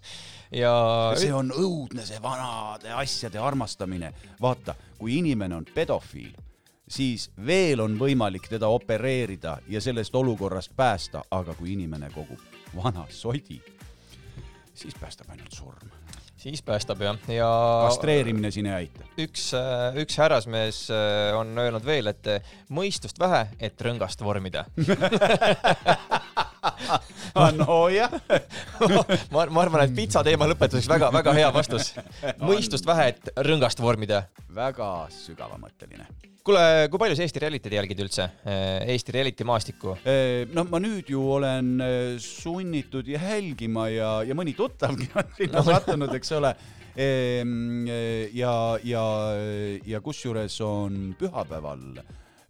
ja 0.63 0.73
see 1.19 1.33
on 1.33 1.53
õudne, 1.55 2.05
see 2.07 2.21
vanade 2.21 2.91
asjade 2.91 3.39
armastamine. 3.39 4.13
vaata, 4.41 4.75
kui 4.97 5.17
inimene 5.19 5.55
on 5.55 5.67
pedofiil, 5.75 6.33
siis 6.87 7.29
veel 7.45 7.83
on 7.83 7.97
võimalik 7.99 8.49
teda 8.49 8.67
opereerida 8.67 9.57
ja 9.67 9.81
sellest 9.81 10.15
olukorrast 10.15 10.75
päästa, 10.75 11.23
aga 11.31 11.55
kui 11.57 11.73
inimene 11.77 12.11
kogub 12.13 12.41
vana 12.75 13.05
sodi, 13.09 13.61
siis 14.73 14.95
päästab 14.99 15.29
ainult 15.29 15.53
surm. 15.53 16.02
Siis 16.43 16.61
päästab 16.65 17.01
jah, 17.01 17.19
ja 17.31 17.49
kastreerimine 17.87 18.51
siin 18.51 18.67
ei 18.67 18.73
aita. 18.83 19.07
üks, 19.23 19.49
üks 20.01 20.17
härrasmees 20.19 20.83
äh, 20.91 21.31
on 21.37 21.55
öelnud 21.57 21.85
veel, 21.87 22.11
et 22.11 22.29
äh, 22.31 22.53
mõistust 22.73 23.19
vähe, 23.21 23.45
et 23.63 23.79
rõngast 23.87 24.23
vormida. 24.25 24.65
nojah, 27.59 28.11
ma, 29.33 29.45
ma 29.45 29.63
arvan, 29.63 29.85
et 29.85 29.95
pitsa 29.95 30.23
teema 30.25 30.47
lõpetuseks 30.49 30.89
väga-väga 30.91 31.33
hea 31.37 31.49
vastus. 31.53 31.93
mõistust 32.41 32.87
vähe, 32.87 33.09
et 33.13 33.33
rõngast 33.47 33.81
vormida. 33.83 34.25
väga 34.53 34.91
sügavamõtteline. 35.13 36.07
kuule, 36.43 36.63
kui 36.91 37.01
palju 37.01 37.17
sa 37.17 37.25
Eesti 37.25 37.43
Realityt 37.43 37.75
jälgid 37.77 38.03
üldse? 38.05 38.29
Eesti 38.93 39.15
Reality 39.15 39.47
maastikku? 39.47 39.97
noh, 40.53 40.69
ma 40.71 40.81
nüüd 40.83 41.11
ju 41.11 41.25
olen 41.39 41.73
eh, 41.83 42.15
sunnitud 42.23 43.07
jälgima 43.11 43.89
ja, 43.91 44.13
ja 44.27 44.37
mõni 44.37 44.55
tuttavgi 44.57 45.09
on 45.15 45.35
sinna 45.39 45.65
sattunud, 45.67 46.15
eks 46.15 46.33
ole. 46.39 46.55
ja, 46.93 48.55
ja, 48.85 49.05
ja 49.89 50.01
kusjuures 50.05 50.59
on 50.61 51.15
pühapäeval 51.17 51.87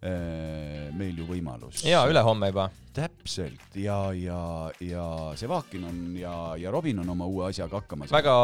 meil 0.04 1.16
ju 1.16 1.24
võimalus. 1.24 1.80
jaa, 1.88 2.04
ülehomme 2.12 2.52
juba. 2.52 2.68
Täpselt 2.94 3.74
ja, 3.74 3.96
ja, 4.14 4.70
ja 4.80 5.04
Sevakin 5.38 5.84
on 5.88 5.96
ja, 6.18 6.32
ja 6.60 6.70
Robin 6.70 7.00
on 7.02 7.10
oma 7.10 7.26
uue 7.26 7.48
asjaga 7.48 7.80
hakkama 7.80 8.06
saanud. 8.06 8.14
väga 8.14 8.34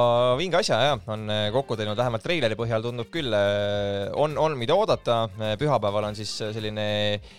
vinge 0.40 0.58
asja 0.58 0.78
jah, 0.82 1.04
on 1.12 1.30
äh, 1.30 1.46
kokku 1.54 1.76
teinud, 1.78 1.98
vähemalt 1.98 2.24
treileri 2.24 2.58
põhjal 2.58 2.82
tundub 2.84 3.10
küll, 3.14 3.34
on, 4.18 4.34
on 4.38 4.56
mida 4.58 4.74
oodata. 4.74 5.20
pühapäeval 5.60 6.08
on 6.10 6.18
siis 6.18 6.32
selline 6.40 6.86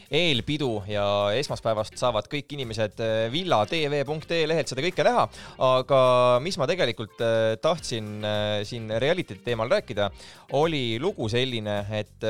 eelpidu 0.07 0.71
ja 0.89 1.05
esmaspäevast 1.35 1.97
saavad 1.99 2.29
kõik 2.31 2.55
inimesed 2.55 3.03
villatv.ee 3.33 4.41
lehelt 4.47 4.71
seda 4.71 4.85
kõike 4.85 5.05
näha. 5.07 5.27
aga 5.67 6.01
mis 6.43 6.57
ma 6.61 6.67
tegelikult 6.69 7.19
tahtsin 7.61 8.23
siin 8.67 8.87
reality 9.01 9.39
teemal 9.43 9.71
rääkida, 9.71 10.09
oli 10.57 10.99
lugu 11.01 11.27
selline, 11.31 11.81
et 11.97 12.27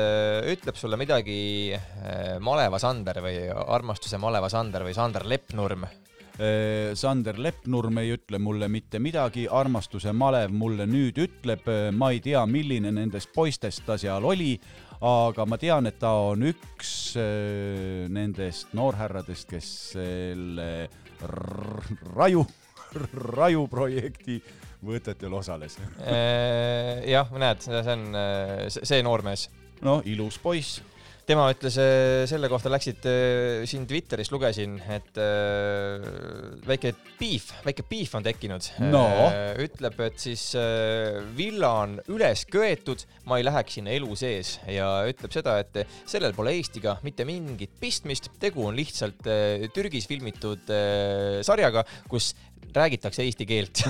ütleb 0.52 0.78
sulle 0.78 0.98
midagi 0.98 1.72
maleva 2.42 2.80
Sander 2.82 3.22
või 3.22 3.38
armastuse 3.52 4.18
maleva 4.22 4.50
Sander 4.52 4.71
või 4.80 4.94
Sander 4.96 5.28
Leppnurm 5.28 5.84
Eh, 6.40 6.94
Sander 6.96 7.36
Leppnurm 7.36 7.98
ei 8.00 8.14
ütle 8.14 8.38
mulle 8.40 8.68
mitte 8.72 8.96
midagi, 9.02 9.44
armastuse 9.52 10.14
malev 10.16 10.54
mulle 10.56 10.86
nüüd 10.88 11.18
ütleb, 11.20 11.68
ma 11.92 12.08
ei 12.14 12.22
tea, 12.24 12.40
milline 12.48 12.88
nendest 12.94 13.28
poistest 13.34 13.84
ta 13.84 13.98
seal 14.00 14.24
oli, 14.24 14.54
aga 15.04 15.44
ma 15.44 15.58
tean, 15.60 15.90
et 15.90 15.98
ta 16.00 16.14
on 16.30 16.46
üks 16.48 16.92
eh, 17.20 18.08
nendest 18.08 18.72
noorhärradest, 18.78 19.50
kes 19.52 19.68
selle 19.92 20.70
raju, 22.16 22.46
raju 23.36 23.66
projekti 23.68 24.40
võtetel 24.82 25.36
osales. 25.36 25.76
Äh, 26.00 27.04
jah, 27.12 27.28
näed, 27.36 27.60
see 27.60 27.84
on 27.92 28.08
äh, 28.16 28.56
see 28.72 28.88
see 28.88 29.04
noormees. 29.04 29.50
no 29.84 30.00
ilus 30.08 30.40
poiss. 30.40 30.80
Tema 31.32 31.46
ütles 31.52 31.78
äh, 31.80 32.24
selle 32.28 32.48
kohta, 32.52 32.70
läksid 32.72 33.06
äh, 33.08 33.62
siin 33.68 33.86
Twitteris 33.88 34.30
lugesin, 34.32 34.76
et 34.92 35.16
äh, 35.20 36.04
väike 36.68 36.92
piif, 37.18 37.48
väike 37.64 37.86
piif 37.88 38.12
on 38.18 38.26
tekkinud. 38.26 38.68
No.. 38.92 39.04
ütleb, 39.62 39.98
et 40.04 40.20
siis 40.20 40.42
villa 41.36 41.70
on 41.84 41.96
üles 42.12 42.44
köetud, 42.50 43.04
ma 43.28 43.38
ei 43.40 43.46
läheks 43.46 43.78
sinna 43.78 43.94
elu 43.96 44.16
sees. 44.18 44.54
Ja 44.70 44.88
ütleb 45.08 45.32
seda, 45.34 45.56
et 45.62 45.82
sellel 46.10 46.36
pole 46.36 46.54
Eestiga 46.58 46.98
mitte 47.06 47.26
mingit 47.28 47.74
pistmist, 47.80 48.28
tegu 48.42 48.66
on 48.68 48.76
lihtsalt 48.76 49.24
Türgis 49.74 50.08
filmitud 50.10 50.68
sarjaga, 51.46 51.86
kus 52.10 52.32
räägitakse 52.74 53.24
eesti 53.24 53.48
keelt. 53.48 53.84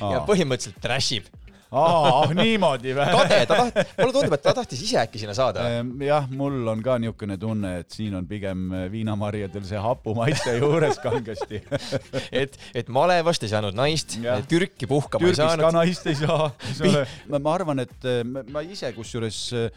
Ja 0.00 0.22
põhimõtteliselt 0.24 0.78
trash 0.80 1.16
ib 1.18 1.26
aa, 1.70 2.24
niimoodi 2.34 2.94
või? 2.96 3.06
kade, 3.14 3.40
ta 3.50 3.58
taht-, 3.60 3.80
mulle 4.00 4.14
tundub, 4.16 4.36
et 4.36 4.44
ta 4.44 4.54
tahtis 4.56 4.82
ise 4.86 4.98
äkki 5.02 5.22
sinna 5.22 5.34
saada. 5.36 5.66
Ehm, 5.76 5.92
jah, 6.04 6.26
mul 6.30 6.66
on 6.72 6.82
ka 6.84 6.98
niisugune 7.02 7.38
tunne, 7.40 7.76
et 7.84 7.94
siin 7.94 8.16
on 8.18 8.26
pigem 8.30 8.66
viinamarjadel 8.92 9.64
see 9.68 9.80
hapumaitse 9.80 10.56
juures 10.58 11.00
kangesti. 11.02 11.62
et, 12.42 12.58
et 12.74 12.90
malevast 12.92 13.46
ei 13.46 13.52
saanud 13.52 13.76
naist 13.78 14.18
Jah., 14.20 14.42
Türki 14.50 14.88
puhkama 14.90 15.24
Türgis 15.24 15.38
ei 15.38 15.46
ka 15.46 15.54
saanud. 15.56 15.78
naist 15.78 16.10
ei 16.10 16.18
saa, 16.18 16.50
eks 16.70 16.82
ole. 16.88 17.06
ma 17.38 17.54
arvan, 17.54 17.84
et 17.86 18.08
eh, 18.08 18.20
ma 18.26 18.64
ise 18.66 18.90
kusjuures 18.96 19.40
eh, 19.58 19.70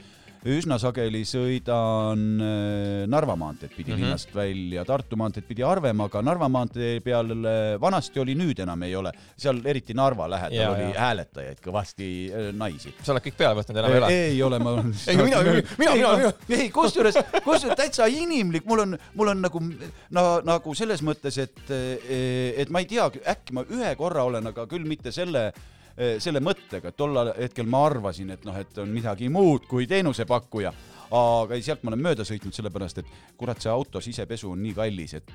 üsna 0.44 0.76
sageli 0.82 1.22
sõidan 1.28 2.24
eh, 2.44 3.04
Narva 3.08 3.36
maanteed 3.40 3.72
pidi 3.72 3.92
mm. 3.92 3.96
-hmm. 3.98 4.04
linnast 4.04 4.34
välja, 4.36 4.84
Tartu 4.86 5.16
maanteed 5.20 5.46
pidi 5.48 5.64
harvem, 5.64 6.02
aga 6.04 6.22
Narva 6.22 6.50
maantee 6.52 7.00
peal 7.06 7.32
vanasti 7.80 8.20
oli, 8.20 8.36
nüüd 8.36 8.60
enam 8.60 8.84
ei 8.84 8.96
ole. 8.96 9.12
seal 9.38 9.62
eriti 9.66 9.94
Narva 9.94 10.28
lähedal 10.30 10.58
Ja, 10.58 10.72
oli 10.72 10.90
ja. 10.92 11.00
hääletajaid 11.00 11.62
kõvasti 11.64 12.10
eh, 12.32 12.52
naisi. 12.54 12.94
sa 13.02 13.14
oled 13.14 13.24
kõik 13.24 13.38
peale 13.38 13.60
võtnud, 13.62 13.78
enam 13.78 13.92
ei 13.92 13.98
ole? 13.98 14.12
ei 14.14 14.42
ole, 14.44 14.60
ma 14.60 14.70
olen. 14.76 14.94
Ei, 15.08 15.18
mina- 15.18 15.44
mina- 15.44 15.64
mina- 15.78 16.16
mina- 16.18 16.34
ei, 16.50 16.70
kusjuures, 16.70 17.16
kusjuures 17.44 17.78
täitsa 17.78 18.06
inimlik, 18.08 18.66
mul 18.66 18.80
on, 18.80 18.98
mul 19.16 19.28
on 19.28 19.42
nagu 19.42 19.62
na, 20.12 20.42
nagu 20.44 20.76
selles 20.76 21.02
mõttes, 21.02 21.38
et, 21.38 21.64
et 21.70 22.70
ma 22.70 22.80
ei 22.84 22.86
tea, 22.90 23.08
äkki 23.34 23.54
ma 23.54 23.64
ühe 23.70 23.96
korra 23.96 24.24
olen, 24.28 24.48
aga 24.52 24.68
küll 24.68 24.86
mitte 24.88 25.12
selle, 25.12 25.52
selle 25.94 26.42
mõttega, 26.42 26.90
et 26.90 26.98
tollal 26.98 27.34
hetkel 27.38 27.68
ma 27.70 27.84
arvasin, 27.86 28.32
et 28.34 28.46
noh, 28.48 28.56
et 28.58 28.78
on 28.82 28.90
midagi 28.90 29.30
muud 29.30 29.68
kui 29.70 29.86
teenusepakkuja. 29.90 30.74
Aga 31.14 31.54
ei, 31.54 31.62
sealt 31.62 31.84
ma 31.86 31.92
olen 31.92 32.02
mööda 32.02 32.26
sõitnud 32.26 32.56
sellepärast, 32.58 33.04
et 33.04 33.12
kurat, 33.38 33.62
see 33.62 33.70
auto 33.70 34.02
sisepesu 34.02 34.50
on 34.56 34.64
nii 34.66 34.74
kallis, 34.74 35.14
et, 35.20 35.34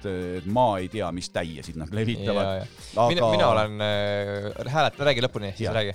ma 0.50 0.72
ei 0.82 0.90
tea, 0.90 1.12
mis 1.14 1.30
täiesid 1.30 1.78
nad 1.78 1.94
levitavad. 1.94 2.66
mina, 2.98 3.30
mina 3.30 3.50
olen 3.52 3.86
äh, 3.86 4.72
häälet-, 4.74 4.98
räägi 4.98 5.22
lõpuni, 5.28 5.54
siis 5.54 5.70
räägi. 5.70 5.94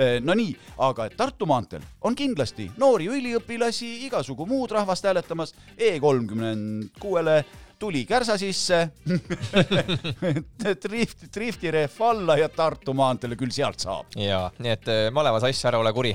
Eh, 0.00 0.16
no 0.24 0.32
nii, 0.38 0.52
aga 0.86 1.10
Tartu 1.12 1.44
maanteel 1.50 1.82
on 2.08 2.14
kindlasti 2.16 2.70
noori 2.80 3.10
üliõpilasi, 3.12 4.06
igasugu 4.06 4.46
muud 4.48 4.72
rahvast 4.72 5.04
hääletamas. 5.04 5.52
E 5.76 5.98
kolmkümmend 6.00 6.94
kuuele 7.02 7.42
tuli 7.80 8.04
kärsa 8.08 8.36
sisse 8.40 8.80
drift, 10.84 11.26
driftirehv 11.34 12.02
alla 12.10 12.36
ja 12.40 12.48
Tartu 12.52 12.94
maanteele 12.96 13.38
küll 13.40 13.52
sealt 13.54 13.80
saab. 13.82 14.12
ja 14.20 14.44
nii 14.58 14.74
et 14.76 14.92
eh, 14.92 15.02
maleva 15.14 15.40
sass, 15.42 15.64
ära 15.70 15.80
ole 15.80 15.92
kuri, 15.96 16.14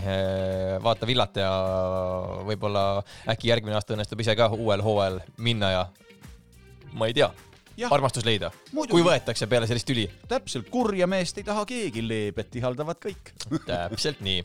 vaata 0.83 1.09
villat 1.09 1.41
ja 1.41 1.51
võib-olla 2.47 2.85
äkki 3.33 3.49
järgmine 3.51 3.77
aasta 3.79 3.95
õnnestub 3.97 4.21
ise 4.21 4.37
ka 4.37 4.51
uuel 4.55 4.83
hooajal 4.85 5.21
minna 5.37 5.71
ja 5.73 5.85
ma 6.95 7.09
ei 7.09 7.17
tea. 7.17 7.29
Armastus 7.91 8.25
leida, 8.25 8.51
kui 8.71 9.03
võetakse 9.03 9.47
peale 9.51 9.67
sellist 9.69 9.87
tüli. 9.89 10.05
täpselt, 10.29 10.69
kurja 10.71 11.07
meest 11.11 11.37
ei 11.41 11.45
taha 11.47 11.65
keegi, 11.67 12.03
leebet 12.05 12.55
ihaldavad 12.59 12.99
kõik. 13.03 13.33
täpselt 13.67 14.21
nii. 14.25 14.43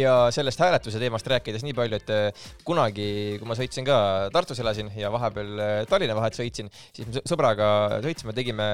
ja 0.00 0.14
sellest 0.34 0.62
hääletuse 0.62 1.02
teemast 1.02 1.26
rääkides 1.30 1.64
nii 1.66 1.76
palju, 1.76 2.00
et 2.00 2.14
eh, 2.14 2.46
kunagi, 2.66 3.08
kui 3.40 3.48
ma 3.48 3.58
sõitsin 3.58 3.86
ka 3.88 3.98
Tartus 4.34 4.62
elasin 4.62 4.92
ja 4.98 5.10
vahepeal 5.14 5.52
eh, 5.58 5.74
Tallinna 5.90 6.16
vahet 6.18 6.38
sõitsin, 6.38 6.70
siis 6.94 7.08
me 7.08 7.18
sõ- 7.18 7.26
sõbraga 7.34 7.68
sõitsime, 8.04 8.36
tegime 8.36 8.70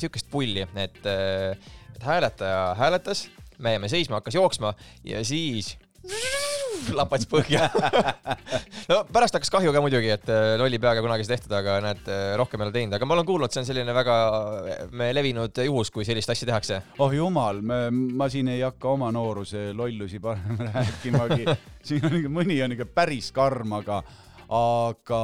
siukest 0.00 0.30
pulli, 0.30 0.64
et, 0.78 1.06
et 1.98 2.02
hääletaja 2.06 2.74
hääletas, 2.78 3.26
me 3.58 3.74
jäime 3.74 3.90
seisma, 3.90 4.22
hakkas 4.22 4.38
jooksma 4.38 4.74
ja 5.06 5.24
siis 5.26 5.74
lapats 6.98 7.28
põhja. 7.30 7.68
no 8.90 9.00
pärast 9.12 9.36
hakkas 9.38 9.52
kahju 9.54 9.72
ka 9.74 9.82
muidugi, 9.84 10.12
et 10.14 10.30
eh, 10.32 10.54
lolli 10.60 10.80
peaga 10.82 11.02
kunagi 11.04 11.26
seda 11.26 11.36
tehtud, 11.38 11.56
aga 11.58 11.78
näed, 11.84 12.12
rohkem 12.40 12.62
ei 12.62 12.68
ole 12.68 12.76
teinud, 12.76 12.98
aga 12.98 13.08
ma 13.08 13.18
olen 13.18 13.28
kuulnud, 13.28 13.54
see 13.54 13.62
on 13.62 13.68
selline 13.70 13.96
väga 13.96 14.18
eh, 14.76 15.10
levinud 15.16 15.62
juhus, 15.68 15.92
kui 15.94 16.06
sellist 16.08 16.34
asja 16.34 16.50
tehakse. 16.52 16.80
oh 17.04 17.14
jumal, 17.14 17.60
ma 17.62 18.30
siin 18.32 18.52
ei 18.54 18.62
hakka 18.66 18.94
oma 18.94 19.10
nooruse 19.14 19.70
lollusi 19.76 20.22
parem 20.22 20.64
rääkimagi. 20.68 21.44
siin 21.88 22.08
on 22.08 22.18
ikka 22.22 22.32
mõni 22.40 22.62
on 22.64 22.74
ikka 22.76 22.88
päris 22.94 23.32
karm, 23.34 23.78
aga 23.80 24.02
aga 24.48 25.20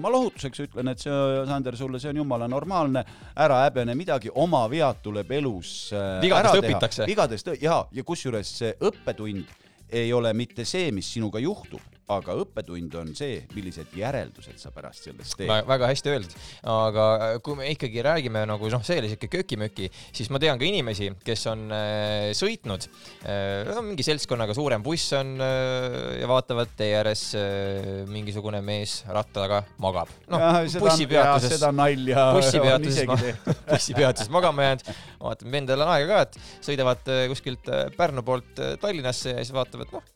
ma 0.00 0.12
lohutuseks 0.12 0.66
ütlen, 0.66 0.92
et 0.92 1.00
see, 1.00 1.16
Sander, 1.48 1.76
sulle 1.80 2.00
see 2.00 2.12
on 2.12 2.20
jumala 2.20 2.48
normaalne, 2.50 3.02
ära 3.40 3.62
häbene 3.64 3.96
midagi, 3.96 4.32
oma 4.34 4.66
vead 4.70 5.00
tuleb 5.04 5.32
elus 5.40 5.72
äh, 5.96 6.18
Vigadest 6.24 6.60
õpitakse. 6.60 7.08
vigadest 7.08 7.52
ja, 7.62 7.80
ja 7.90 8.04
kusjuures 8.04 8.52
see 8.60 8.74
õppetund 8.76 9.48
ei 9.92 10.12
ole 10.12 10.32
mitte 10.34 10.64
see, 10.64 10.90
mis 10.94 11.08
sinuga 11.12 11.40
juhtub, 11.42 11.82
aga 12.10 12.36
õppetund 12.42 12.96
on 13.00 13.12
see, 13.18 13.40
millised 13.54 13.94
järeldused 13.96 14.58
sa 14.60 14.72
pärast 14.74 15.08
sellest 15.08 15.36
teed. 15.38 15.50
väga 15.68 15.90
hästi 15.90 16.12
öeldud, 16.12 16.36
aga 16.72 17.06
kui 17.44 17.58
me 17.58 17.70
ikkagi 17.74 18.04
räägime 18.06 18.44
nagu 18.50 18.70
noh, 18.72 18.84
see 18.86 19.00
oli 19.02 19.12
siuke 19.12 19.30
köki-möki, 19.32 19.90
siis 20.16 20.30
ma 20.32 20.40
tean 20.42 20.60
ka 20.60 20.66
inimesi, 20.68 21.10
kes 21.26 21.46
on 21.52 21.66
äh, 21.74 22.30
sõitnud 22.36 22.88
äh,, 23.24 23.72
mingi 23.86 24.06
seltskonnaga 24.06 24.56
suurem 24.56 24.84
buss 24.84 25.14
on 25.18 25.36
äh, 25.44 26.20
ja 26.20 26.30
vaatavad 26.30 26.74
tee 26.78 26.92
ääres 26.98 27.24
äh, 27.38 28.02
mingisugune 28.10 28.62
mees 28.64 29.00
ratta 29.08 29.44
taga 29.44 29.62
magab. 29.82 30.10
noh, 30.30 30.46
bussipeatuses, 30.82 31.56
seda 31.56 31.72
nalja 31.74 32.30
bussipeatuses 32.36 33.02
tehtud. 33.04 33.64
bussipeatuses 33.70 34.32
magama 34.32 34.68
jäänud, 34.68 34.86
vaatame 35.20 35.56
vendel 35.56 35.84
on 35.84 35.92
aega 35.94 36.10
ka, 36.10 36.22
et 36.26 36.64
sõidavad 36.66 37.12
äh, 37.12 37.26
kuskilt 37.30 37.70
äh, 37.70 37.88
Pärnu 37.96 38.24
poolt 38.26 38.62
äh, 38.62 38.76
Tallinnasse 38.80 39.36
ja 39.36 39.44
siis 39.44 39.54
vaatavad, 39.56 39.92
noh, 39.94 40.06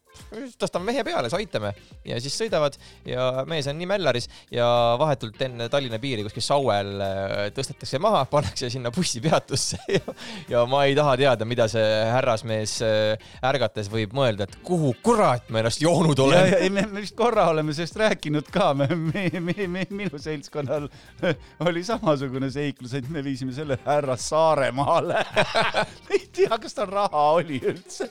tõstame 0.60 0.90
mehe 0.90 1.04
peale, 1.06 1.30
siis 1.30 1.38
aitame 1.42 1.72
ja 2.06 2.18
siis 2.22 2.36
sõidavad 2.38 2.76
ja 3.08 3.44
mees 3.50 3.68
on 3.70 3.78
nii 3.78 3.88
mällaris 3.88 4.28
ja 4.52 4.66
vahetult 5.00 5.40
enne 5.46 5.68
Tallinna 5.72 5.98
piiri 6.02 6.24
kuskil 6.26 6.44
Sauel 6.44 6.92
äh, 7.04 7.34
tõstetakse 7.54 8.00
maha, 8.02 8.24
pannakse 8.30 8.70
sinna 8.72 8.92
bussipeatusse 8.94 9.80
ja, 9.96 10.16
ja 10.50 10.64
ma 10.70 10.84
ei 10.88 10.96
taha 10.98 11.16
teada, 11.20 11.48
mida 11.48 11.68
see 11.70 11.86
härrasmees 12.10 12.76
äh, 12.86 13.30
ärgates 13.44 13.90
võib 13.92 14.14
mõelda, 14.16 14.48
et 14.48 14.58
kuhu 14.66 14.94
kurat 15.04 15.50
ma 15.50 15.62
ennast 15.62 15.82
joonud 15.84 16.18
ja, 16.18 16.28
olen. 16.28 16.56
ei, 16.58 16.70
me, 16.74 16.86
me 16.90 17.04
vist 17.04 17.16
korra 17.18 17.48
oleme 17.52 17.74
sellest 17.76 17.98
rääkinud 18.00 18.50
ka, 18.54 18.72
me, 18.78 18.88
me, 18.94 19.26
me, 19.40 19.68
me, 19.68 19.86
minu 19.90 20.20
seltskonnal 20.20 20.88
oli 21.68 21.84
samasugune 21.86 22.50
seiklus, 22.54 22.94
et 22.98 23.08
me 23.12 23.22
viisime 23.24 23.54
selle 23.54 23.78
härra 23.84 24.16
Saaremaale. 24.20 25.24
ei 26.14 26.26
tea, 26.32 26.58
kas 26.60 26.76
tal 26.76 26.90
raha 26.90 27.24
oli 27.38 27.60
üldse. 27.62 28.10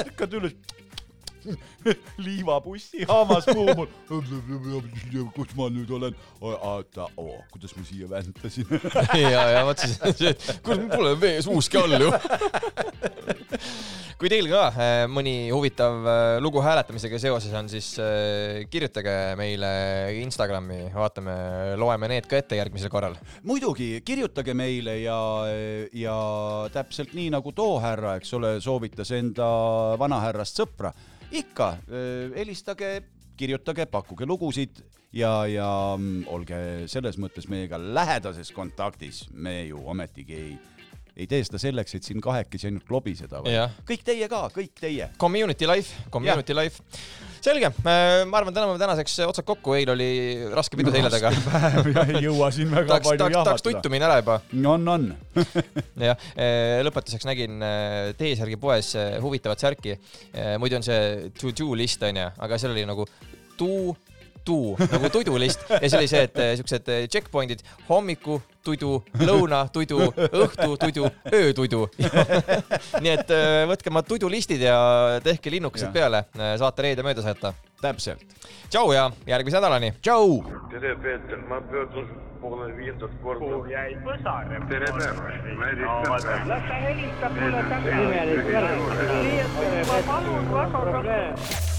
ärkad 0.00 0.38
üles. 0.40 0.56
liivabussi 2.26 3.06
haamas 3.08 3.48
muu 3.54 3.74
mul. 3.74 3.88
kus 5.34 5.54
ma 5.58 5.68
nüüd 5.72 5.90
olen? 5.98 6.16
oota, 6.40 7.08
kuidas 7.52 7.76
ma 7.76 7.84
siia 7.86 8.10
väntasin? 8.10 8.66
ja, 9.20 9.46
ja 9.56 9.66
mõtlesin, 9.68 10.32
et 10.32 10.48
kuule, 10.62 10.82
mul 10.86 10.96
pole 10.96 11.14
vees 11.20 11.50
uuski 11.50 11.80
all 11.80 12.00
ju. 12.00 12.10
kui 14.16 14.30
teil 14.32 14.46
ka 14.48 14.62
äh, 14.70 15.02
mõni 15.12 15.50
huvitav 15.52 16.06
äh, 16.08 16.36
lugu 16.40 16.62
hääletamisega 16.64 17.18
seoses 17.20 17.52
on, 17.56 17.68
siis 17.68 17.90
äh, 18.00 18.62
kirjutage 18.72 19.12
meile 19.36 19.68
Instagrami, 20.22 20.86
vaatame, 20.94 21.34
loeme 21.76 22.08
need 22.10 22.28
ka 22.30 22.40
ette 22.40 22.56
järgmisel 22.56 22.92
korral. 22.92 23.18
muidugi, 23.44 23.90
kirjutage 24.06 24.56
meile 24.56 24.98
ja, 25.02 25.18
ja 25.92 26.16
täpselt 26.72 27.12
nii 27.16 27.28
nagu 27.36 27.52
too 27.56 27.76
härra, 27.84 28.16
eks 28.20 28.32
ole, 28.38 28.56
soovitas 28.64 29.12
enda 29.16 29.50
vanahärrast 30.00 30.64
sõpra, 30.64 30.94
ikka 31.32 31.72
helistage, 32.36 33.00
kirjutage, 33.36 33.86
pakkuge 33.90 34.26
lugusid 34.28 34.80
ja, 35.16 35.46
ja 35.50 35.68
mm, 35.96 36.24
olge 36.32 36.60
selles 36.90 37.18
mõttes 37.20 37.48
meiega 37.50 37.78
lähedases 37.80 38.52
kontaktis, 38.54 39.24
me 39.32 39.62
ju 39.66 39.82
ometigi 39.88 40.38
ei 40.38 40.56
ei 41.16 41.26
tee 41.30 41.44
seda 41.46 41.60
selleks, 41.60 41.96
et 41.96 42.04
siin 42.06 42.20
kahekesi 42.24 42.68
ainult 42.68 42.90
lobiseda, 42.92 43.40
Jah. 43.48 43.70
vaid 43.72 43.88
kõik 43.88 44.02
teie 44.04 44.28
ka, 44.28 44.42
kõik 44.52 44.74
teie. 44.80 45.08
Community 45.20 45.68
life, 45.68 46.02
community 46.12 46.52
ja. 46.52 46.58
life. 46.60 46.82
selge, 47.46 47.70
ma 47.86 48.40
arvan, 48.40 48.52
täname 48.52 48.76
tänaseks 48.80 49.14
otsad 49.24 49.46
kokku, 49.48 49.76
eile 49.78 49.94
oli 49.94 50.08
raske 50.56 50.76
pidu 50.76 50.92
selja 50.92 51.12
taga. 51.14 51.30
ei 52.04 52.24
jõua 52.26 52.50
siin 52.52 52.68
väga 52.72 52.90
tahaks, 52.90 53.08
palju 53.08 53.22
tahaks, 53.22 53.38
tahaks 53.48 53.64
tuttu 53.64 53.76
jahvatada. 53.76 53.94
minna 53.94 54.10
ära 54.10 54.18
juba. 54.20 54.38
on, 54.74 54.88
on. 54.92 55.06
jah, 56.10 56.26
lõpetuseks 56.88 57.28
nägin 57.28 57.64
eh, 57.64 58.10
T-särgi 58.18 58.60
poes 58.60 58.92
eh, 58.98 59.16
huvitavat 59.22 59.62
särki. 59.62 59.96
muidu 60.60 60.80
on 60.80 60.84
see 60.84 61.30
to-do 61.38 61.72
list 61.78 62.04
onju, 62.04 62.28
aga 62.44 62.60
seal 62.60 62.76
oli 62.76 62.84
nagu 62.88 63.08
to 64.46 64.58
nagu 64.78 65.10
tudulist 65.10 65.64
ja 65.70 65.88
see 65.90 65.98
oli 65.98 66.10
see, 66.10 66.22
et 66.28 66.38
eh, 66.42 66.52
siuksed 66.58 66.90
eh, 66.92 67.06
checkpoint'id 67.10 67.64
hommiku 67.88 68.38
tudu, 68.66 68.98
lõuna 69.22 69.66
tudu, 69.70 70.00
õhtu 70.42 70.72
tudu, 70.80 71.06
öötudu. 71.30 71.84
nii 73.02 73.12
et 73.12 73.30
eh, 73.34 73.62
võtke 73.70 73.92
oma 73.92 74.02
tudulistid 74.06 74.62
ja 74.66 74.76
tehke 75.24 75.52
linnukesed 75.54 75.92
peale, 75.94 76.24
saate 76.34 76.86
reede 76.86 77.06
mööda 77.06 77.24
saata. 77.26 77.54
täpselt. 77.80 78.22
tšau 78.70 78.92
ja 78.94 79.10
järgmise 79.26 79.58
nädalani. 79.58 79.92
tšau. 80.00 80.40
tere, 80.70 80.96
Peeter, 81.02 81.38
ma 81.48 81.60
pöördun 81.70 82.10
poole 82.40 82.72
viiendat 82.76 83.14
korda. 83.22 83.44
kuhu 83.44 83.70
jäi 83.70 83.94
põsar? 84.06 84.50
tere 84.72 84.90
päevast, 84.98 85.46
ma 85.60 85.70
helistan. 85.70 86.48
las 86.48 86.68
ta 86.68 86.82
helistab 86.88 87.40
mulle 87.40 87.62
tagasi. 87.70 88.02
ma 89.86 90.02
palun 90.10 90.44
väga. 90.54 91.75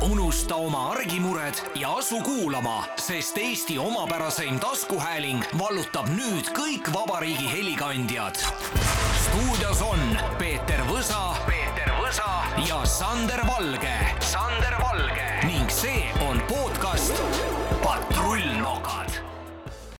Unusta 0.00 0.54
oma 0.54 0.90
argimured 0.90 1.54
ja 1.74 1.94
asu 1.96 2.20
kuulama, 2.20 2.84
sest 2.96 3.38
Eesti 3.38 3.78
omapäraseim 3.78 4.58
taskuhääling 4.60 5.44
vallutab 5.58 6.08
nüüd 6.08 6.50
kõik 6.56 6.90
vabariigi 6.94 7.50
helikandjad. 7.52 8.38
stuudios 9.24 9.82
on 9.82 10.18
Peeter 10.38 10.80
Võsa, 10.90 11.36
Peeter 11.46 11.92
Võsa 12.00 12.30
ja 12.68 12.84
Sander 12.84 13.46
Valge, 13.46 13.94
Sander 14.20 14.76
Valge. 14.80 15.30
Ning 15.46 15.70
see 15.70 16.10
on 16.28 16.40
podcast 16.48 17.22
Patrullnokad 17.82 19.13